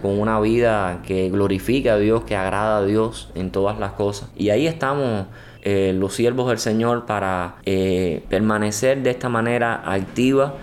con 0.00 0.18
una 0.18 0.40
vida 0.40 1.02
que 1.06 1.28
glorifique 1.30 1.90
a 1.90 1.98
Dios, 1.98 2.24
que 2.24 2.36
agrada 2.36 2.78
a 2.78 2.84
Dios 2.84 3.30
en 3.34 3.50
todas 3.50 3.78
las 3.78 3.92
cosas. 3.92 4.30
Y 4.36 4.50
ahí 4.50 4.66
estamos 4.66 5.26
eh, 5.64 5.94
los 5.96 6.14
siervos 6.14 6.48
del 6.48 6.58
Señor 6.58 7.06
para 7.06 7.54
eh, 7.64 8.24
permanecer 8.28 9.00
de 9.04 9.10
esta 9.10 9.28
manera 9.28 9.80
activa, 9.86 10.54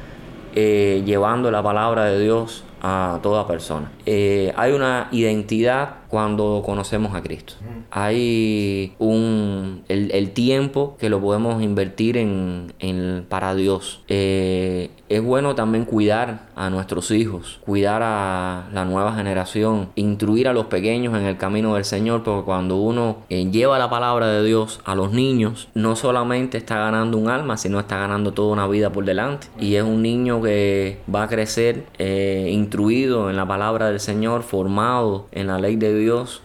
eh, 0.53 1.03
llevando 1.05 1.51
la 1.51 1.63
palabra 1.63 2.03
de 2.03 2.19
Dios 2.19 2.65
a 2.81 3.19
toda 3.23 3.47
persona. 3.47 3.91
hay 4.05 4.71
una 4.73 5.07
identidad 5.11 5.98
cuando 6.09 6.63
conocemos 6.65 7.13
a 7.15 7.21
Cristo. 7.21 7.53
Hay 7.91 8.93
un 8.97 9.83
el, 9.87 10.31
tiempo 10.31 10.95
que 10.99 11.09
lo 11.09 11.21
podemos 11.21 11.61
invertir 11.61 12.17
en, 12.17 12.73
en 12.79 13.25
para 13.29 13.55
Dios. 13.55 14.01
Eh, 14.07 14.89
es 15.09 15.23
bueno 15.23 15.55
también 15.55 15.85
cuidar 15.85 16.49
a 16.55 16.69
nuestros 16.69 17.09
hijos, 17.09 17.59
cuidar 17.65 18.03
a 18.03 18.67
la 18.71 18.85
nueva 18.85 19.15
generación, 19.15 19.89
instruir 19.95 20.47
a 20.47 20.53
los 20.53 20.65
pequeños 20.65 21.15
en 21.15 21.25
el 21.25 21.37
camino 21.37 21.75
del 21.75 21.85
Señor, 21.85 22.23
porque 22.23 22.45
cuando 22.45 22.77
uno 22.77 23.17
eh, 23.29 23.49
lleva 23.49 23.79
la 23.79 23.89
palabra 23.89 24.27
de 24.27 24.43
Dios 24.45 24.79
a 24.85 24.93
los 24.93 25.11
niños, 25.11 25.67
no 25.73 25.95
solamente 25.95 26.59
está 26.59 26.77
ganando 26.77 27.17
un 27.17 27.29
alma, 27.29 27.57
sino 27.57 27.79
está 27.79 27.97
ganando 27.97 28.33
toda 28.33 28.53
una 28.53 28.67
vida 28.67 28.91
por 28.91 29.03
delante. 29.03 29.47
Y 29.59 29.75
es 29.75 29.83
un 29.83 30.03
niño 30.03 30.41
que 30.41 30.99
va 31.13 31.23
a 31.23 31.27
crecer 31.27 31.85
eh, 31.97 32.49
instruido 32.51 33.31
en 33.31 33.35
la 33.35 33.47
palabra 33.47 33.89
del 33.89 33.99
Señor, 33.99 34.43
formado 34.43 35.27
en 35.31 35.47
la 35.47 35.59
ley 35.59 35.75
de 35.75 35.97
Dios, 35.97 35.98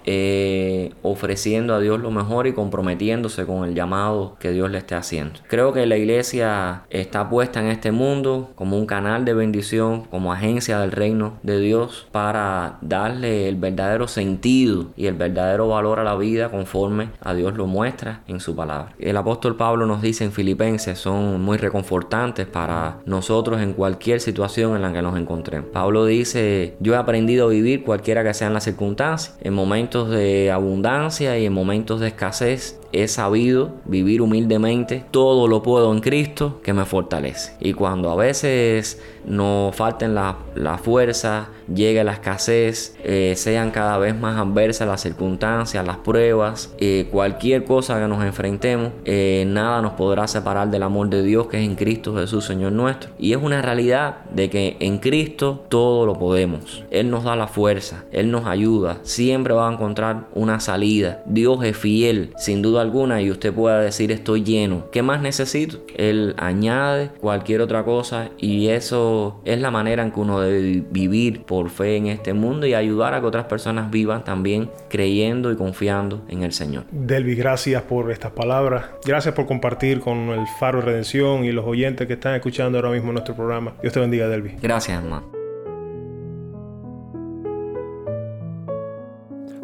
eh, 0.05 0.93
ofreciendo 1.03 1.75
a 1.75 1.81
Dios 1.81 2.01
lo 2.01 2.11
mejor 2.11 2.47
y 2.47 2.53
comprometiéndose 2.53 3.47
con 3.47 3.69
el 3.69 3.75
llamado 3.75 4.37
que 4.39 4.51
Dios 4.51 4.71
le 4.71 4.79
esté 4.79 4.95
haciendo. 4.95 5.41
Creo 5.49 5.73
que 5.73 5.87
la 5.87 5.97
iglesia 5.97 6.83
está 6.91 7.29
puesta 7.29 7.61
en 7.61 7.67
este 7.67 7.93
mundo 7.93 8.51
como 8.55 8.79
un 8.79 8.87
canal 8.87 9.25
de 9.25 9.35
bendición, 9.35 10.03
como 10.05 10.33
agencia 10.33 10.79
del 10.81 10.93
reino 10.93 11.39
de 11.43 11.59
Dios 11.61 12.07
para 12.13 12.79
darle 12.81 13.49
el 13.49 13.57
verdadero 13.57 14.09
sentido 14.09 14.87
y 14.97 15.07
el 15.07 15.15
verdadero 15.15 15.69
valor 15.69 16.01
a 16.01 16.05
la 16.05 16.17
vida 16.17 16.51
conforme 16.51 17.11
a 17.21 17.35
Dios 17.35 17.55
lo 17.55 17.67
muestra 17.67 18.23
en 18.27 18.41
su 18.41 18.55
palabra. 18.55 18.95
El 18.99 19.17
apóstol 19.17 19.57
Pablo 19.57 19.87
nos 19.87 20.03
dice 20.03 20.25
en 20.25 20.33
Filipenses, 20.33 20.99
son 20.99 21.43
muy 21.43 21.59
reconfortantes 21.59 22.47
para 22.47 22.99
nosotros 23.07 23.61
en 23.61 23.73
cualquier 23.73 24.21
situación 24.21 24.77
en 24.77 24.83
la 24.83 24.93
que 24.93 25.03
nos 25.03 25.19
encontremos. 25.19 25.71
Pablo 25.73 26.07
dice, 26.07 26.77
yo 26.81 26.95
he 26.95 26.97
aprendido 26.97 27.47
a 27.47 27.51
vivir 27.51 27.85
cualquiera 27.85 28.25
que 28.25 28.35
sean 28.35 28.55
las 28.55 28.65
circunstancias, 28.65 29.37
en 29.45 29.55
momentos 29.55 30.11
de 30.11 30.51
abundancia 30.51 31.39
y 31.39 31.47
en 31.47 31.53
momentos 31.53 32.01
de 32.01 32.09
escasez, 32.09 32.81
he 33.03 33.09
sabido 33.09 33.73
vivir 33.85 34.23
humildemente, 34.23 35.05
todo 35.11 35.49
lo 35.49 35.63
puedo 35.63 35.93
en 35.93 36.01
Cristo 36.01 36.61
que 36.63 36.73
me 36.73 36.85
fortalece. 36.85 37.55
Y 37.61 37.73
cuando 37.73 38.11
a 38.11 38.17
veces 38.17 39.01
nos 39.27 39.75
falten 39.75 40.15
la, 40.15 40.37
la 40.55 40.79
fuerza, 40.79 41.49
llegue 41.73 42.05
la 42.05 42.13
escasez, 42.13 42.97
eh, 43.03 43.35
sean 43.37 43.71
cada 43.71 43.99
vez 43.99 44.15
más 44.19 44.39
adversas 44.39 44.87
las 44.87 45.01
circunstancias, 45.01 45.85
las 45.87 45.99
pruebas, 45.99 46.75
eh, 46.79 47.09
cualquier 47.11 47.65
cosa 47.65 47.99
que 47.99 48.07
nos 48.07 48.23
enfrentemos, 48.25 48.93
eh, 49.05 49.45
nada 49.47 49.81
nos 49.83 49.95
podrá 49.95 50.29
separar 50.29 50.71
del 50.71 50.83
amor 50.83 51.09
de 51.09 51.23
Dios 51.23 51.47
que 51.49 51.59
es 51.59 51.65
en 51.65 51.75
Cristo 51.75 52.15
Jesús, 52.17 52.45
Señor 52.45 52.73
nuestro. 52.73 53.11
Y 53.19 53.33
es 53.33 53.43
una 53.43 53.63
realidad 53.63 54.25
de 54.31 54.51
que 54.51 54.77
en 54.81 54.99
Cristo 54.99 55.65
todo 55.69 56.07
lo 56.07 56.19
podemos. 56.19 56.85
Él 56.91 57.11
nos 57.11 57.25
da 57.25 57.37
la 57.37 57.47
fuerza, 57.47 58.05
Él 58.13 58.31
nos 58.31 58.47
ayuda, 58.47 58.99
siempre 59.03 59.55
va 59.55 59.69
a 59.69 59.73
encontrar 59.73 60.29
una 60.35 60.61
salida. 60.61 61.23
Dios 61.27 61.65
es 61.65 61.77
fiel, 61.77 62.33
sin 62.37 62.63
duda 62.63 62.84
alguna, 62.85 63.21
y 63.21 63.31
usted 63.31 63.53
pueda 63.53 63.81
decir 63.81 64.13
estoy 64.13 64.43
lleno. 64.43 64.91
¿Qué 64.91 65.03
más 65.03 65.21
necesito? 65.21 65.79
Él 65.97 66.35
añade 66.39 67.11
cualquier 67.21 67.61
otra 67.61 67.85
cosa 67.85 68.31
y 68.39 68.69
eso 68.69 69.41
es 69.45 69.61
la 69.61 69.71
manera 69.71 70.03
en 70.03 70.13
que 70.13 70.21
uno 70.21 70.41
debe 70.41 70.85
vivir 70.91 71.43
por 71.43 71.71
fe 71.71 71.97
en 71.97 72.07
este 72.07 72.35
mundo 72.35 72.67
y 72.67 72.75
ayudar 72.75 73.15
a 73.15 73.21
que 73.21 73.27
otras 73.27 73.47
personas 73.47 73.91
vivan 73.91 74.25
también 74.25 74.71
creyendo 74.89 75.51
y 75.51 75.57
confiando 75.57 76.23
en 76.29 76.43
el 76.43 76.53
Señor. 76.53 76.85
Delvis, 76.91 77.39
gracias 77.39 77.83
por 77.83 78.11
estas 78.11 78.33
palabras. 78.33 78.87
Gracias 79.05 79.35
por 79.35 79.47
compartir 79.47 80.01
con 80.01 80.31
el 80.31 80.47
Faro 80.59 80.81
de 80.81 80.87
Redención 80.87 81.45
y 81.45 81.53
los 81.53 81.65
oyentes 81.65 82.07
que 82.07 82.15
están 82.15 82.35
escuchando 82.35 82.79
ahora 82.79 82.91
mismo 82.91 83.13
nuestro 83.13 83.35
programa. 83.35 83.75
Dios 83.83 83.93
te 83.93 84.01
bendiga, 84.01 84.29
Delvis. 84.29 84.61
Gracias, 84.61 85.03
hermano. 85.03 85.34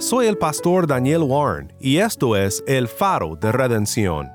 Soy 0.01 0.29
el 0.29 0.39
pastor 0.39 0.87
Daniel 0.87 1.25
Warren 1.25 1.75
y 1.79 1.99
esto 1.99 2.35
es 2.35 2.65
El 2.67 2.89
Faro 2.89 3.37
de 3.37 3.53
Redención. 3.53 4.31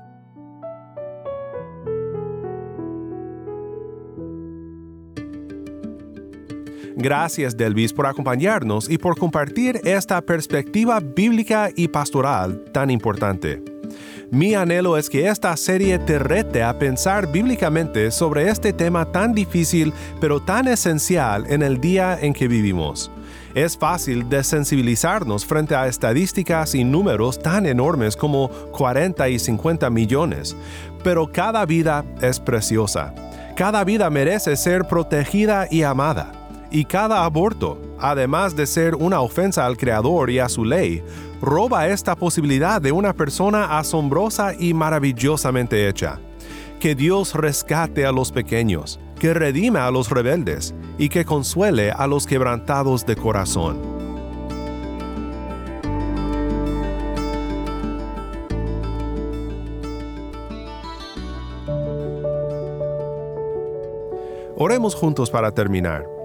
Gracias 6.94 7.56
Delvis 7.56 7.92
por 7.92 8.06
acompañarnos 8.06 8.88
y 8.88 8.96
por 8.96 9.18
compartir 9.18 9.80
esta 9.82 10.22
perspectiva 10.22 11.00
bíblica 11.00 11.70
y 11.74 11.88
pastoral 11.88 12.62
tan 12.72 12.88
importante. 12.88 13.75
Mi 14.30 14.54
anhelo 14.54 14.96
es 14.96 15.08
que 15.08 15.28
esta 15.28 15.56
serie 15.56 16.00
te 16.00 16.18
rete 16.18 16.62
a 16.64 16.76
pensar 16.76 17.30
bíblicamente 17.30 18.10
sobre 18.10 18.48
este 18.48 18.72
tema 18.72 19.12
tan 19.12 19.32
difícil 19.32 19.92
pero 20.20 20.40
tan 20.40 20.66
esencial 20.66 21.44
en 21.48 21.62
el 21.62 21.80
día 21.80 22.18
en 22.20 22.32
que 22.32 22.48
vivimos. 22.48 23.10
Es 23.54 23.78
fácil 23.78 24.28
desensibilizarnos 24.28 25.46
frente 25.46 25.76
a 25.76 25.86
estadísticas 25.86 26.74
y 26.74 26.82
números 26.82 27.38
tan 27.38 27.66
enormes 27.66 28.16
como 28.16 28.48
40 28.72 29.28
y 29.28 29.38
50 29.38 29.90
millones, 29.90 30.56
pero 31.04 31.30
cada 31.30 31.64
vida 31.64 32.04
es 32.20 32.40
preciosa. 32.40 33.14
Cada 33.54 33.84
vida 33.84 34.10
merece 34.10 34.56
ser 34.56 34.86
protegida 34.86 35.68
y 35.70 35.82
amada. 35.82 36.32
Y 36.70 36.84
cada 36.84 37.24
aborto, 37.24 37.80
además 37.98 38.56
de 38.56 38.66
ser 38.66 38.94
una 38.94 39.20
ofensa 39.20 39.64
al 39.66 39.76
Creador 39.76 40.30
y 40.30 40.38
a 40.38 40.48
su 40.48 40.64
ley, 40.64 41.02
roba 41.40 41.88
esta 41.88 42.16
posibilidad 42.16 42.80
de 42.80 42.92
una 42.92 43.12
persona 43.12 43.78
asombrosa 43.78 44.52
y 44.58 44.74
maravillosamente 44.74 45.88
hecha. 45.88 46.18
Que 46.80 46.94
Dios 46.94 47.34
rescate 47.34 48.04
a 48.04 48.12
los 48.12 48.32
pequeños, 48.32 49.00
que 49.18 49.32
redima 49.32 49.86
a 49.86 49.90
los 49.90 50.10
rebeldes 50.10 50.74
y 50.98 51.08
que 51.08 51.24
consuele 51.24 51.90
a 51.90 52.06
los 52.06 52.26
quebrantados 52.26 53.06
de 53.06 53.16
corazón. 53.16 53.96
Oremos 64.58 64.94
juntos 64.94 65.30
para 65.30 65.52
terminar. 65.52 66.15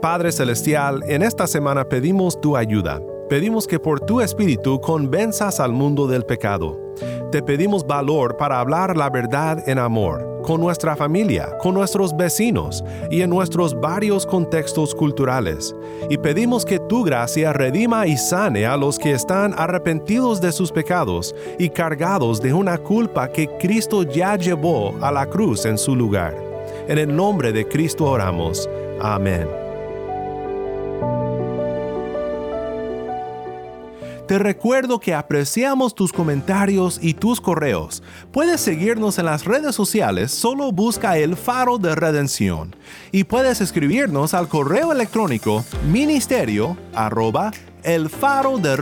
Padre 0.00 0.32
Celestial, 0.32 1.02
en 1.08 1.22
esta 1.22 1.46
semana 1.46 1.84
pedimos 1.84 2.40
tu 2.40 2.56
ayuda. 2.56 3.02
Pedimos 3.28 3.66
que 3.66 3.78
por 3.78 4.00
tu 4.00 4.22
Espíritu 4.22 4.80
convenzas 4.80 5.60
al 5.60 5.72
mundo 5.72 6.06
del 6.06 6.24
pecado. 6.24 6.94
Te 7.30 7.42
pedimos 7.42 7.86
valor 7.86 8.38
para 8.38 8.60
hablar 8.60 8.96
la 8.96 9.10
verdad 9.10 9.62
en 9.68 9.78
amor, 9.78 10.40
con 10.42 10.58
nuestra 10.58 10.96
familia, 10.96 11.50
con 11.58 11.74
nuestros 11.74 12.16
vecinos 12.16 12.82
y 13.10 13.20
en 13.20 13.28
nuestros 13.28 13.78
varios 13.78 14.24
contextos 14.24 14.94
culturales. 14.94 15.76
Y 16.08 16.16
pedimos 16.16 16.64
que 16.64 16.78
tu 16.78 17.04
gracia 17.04 17.52
redima 17.52 18.06
y 18.06 18.16
sane 18.16 18.64
a 18.64 18.78
los 18.78 18.98
que 18.98 19.12
están 19.12 19.54
arrepentidos 19.58 20.40
de 20.40 20.50
sus 20.50 20.72
pecados 20.72 21.34
y 21.58 21.68
cargados 21.68 22.40
de 22.40 22.54
una 22.54 22.78
culpa 22.78 23.30
que 23.30 23.48
Cristo 23.58 24.02
ya 24.02 24.36
llevó 24.36 24.94
a 25.02 25.12
la 25.12 25.26
cruz 25.26 25.66
en 25.66 25.76
su 25.76 25.94
lugar. 25.94 26.34
En 26.88 26.96
el 26.96 27.14
nombre 27.14 27.52
de 27.52 27.68
Cristo 27.68 28.06
oramos. 28.06 28.66
Amén. 28.98 29.59
Te 34.30 34.38
recuerdo 34.38 35.00
que 35.00 35.12
apreciamos 35.12 35.92
tus 35.92 36.12
comentarios 36.12 37.00
y 37.02 37.14
tus 37.14 37.40
correos. 37.40 38.00
Puedes 38.30 38.60
seguirnos 38.60 39.18
en 39.18 39.24
las 39.24 39.44
redes 39.44 39.74
sociales, 39.74 40.30
solo 40.30 40.70
busca 40.70 41.18
el 41.18 41.36
faro 41.36 41.78
de 41.78 41.96
redención. 41.96 42.76
Y 43.10 43.24
puedes 43.24 43.60
escribirnos 43.60 44.32
al 44.32 44.46
correo 44.46 44.92
electrónico 44.92 45.64
ministerio 45.90 46.76
arroba 46.94 47.50
el 47.82 48.08
faro 48.08 48.58
de 48.58 48.76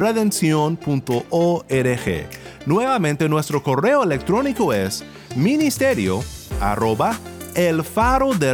Nuevamente 2.66 3.26
nuestro 3.26 3.62
correo 3.62 4.02
electrónico 4.02 4.74
es 4.74 5.02
ministerio 5.34 6.22
arroba 6.60 7.18
el 7.54 7.84
faro 7.84 8.34
de 8.34 8.52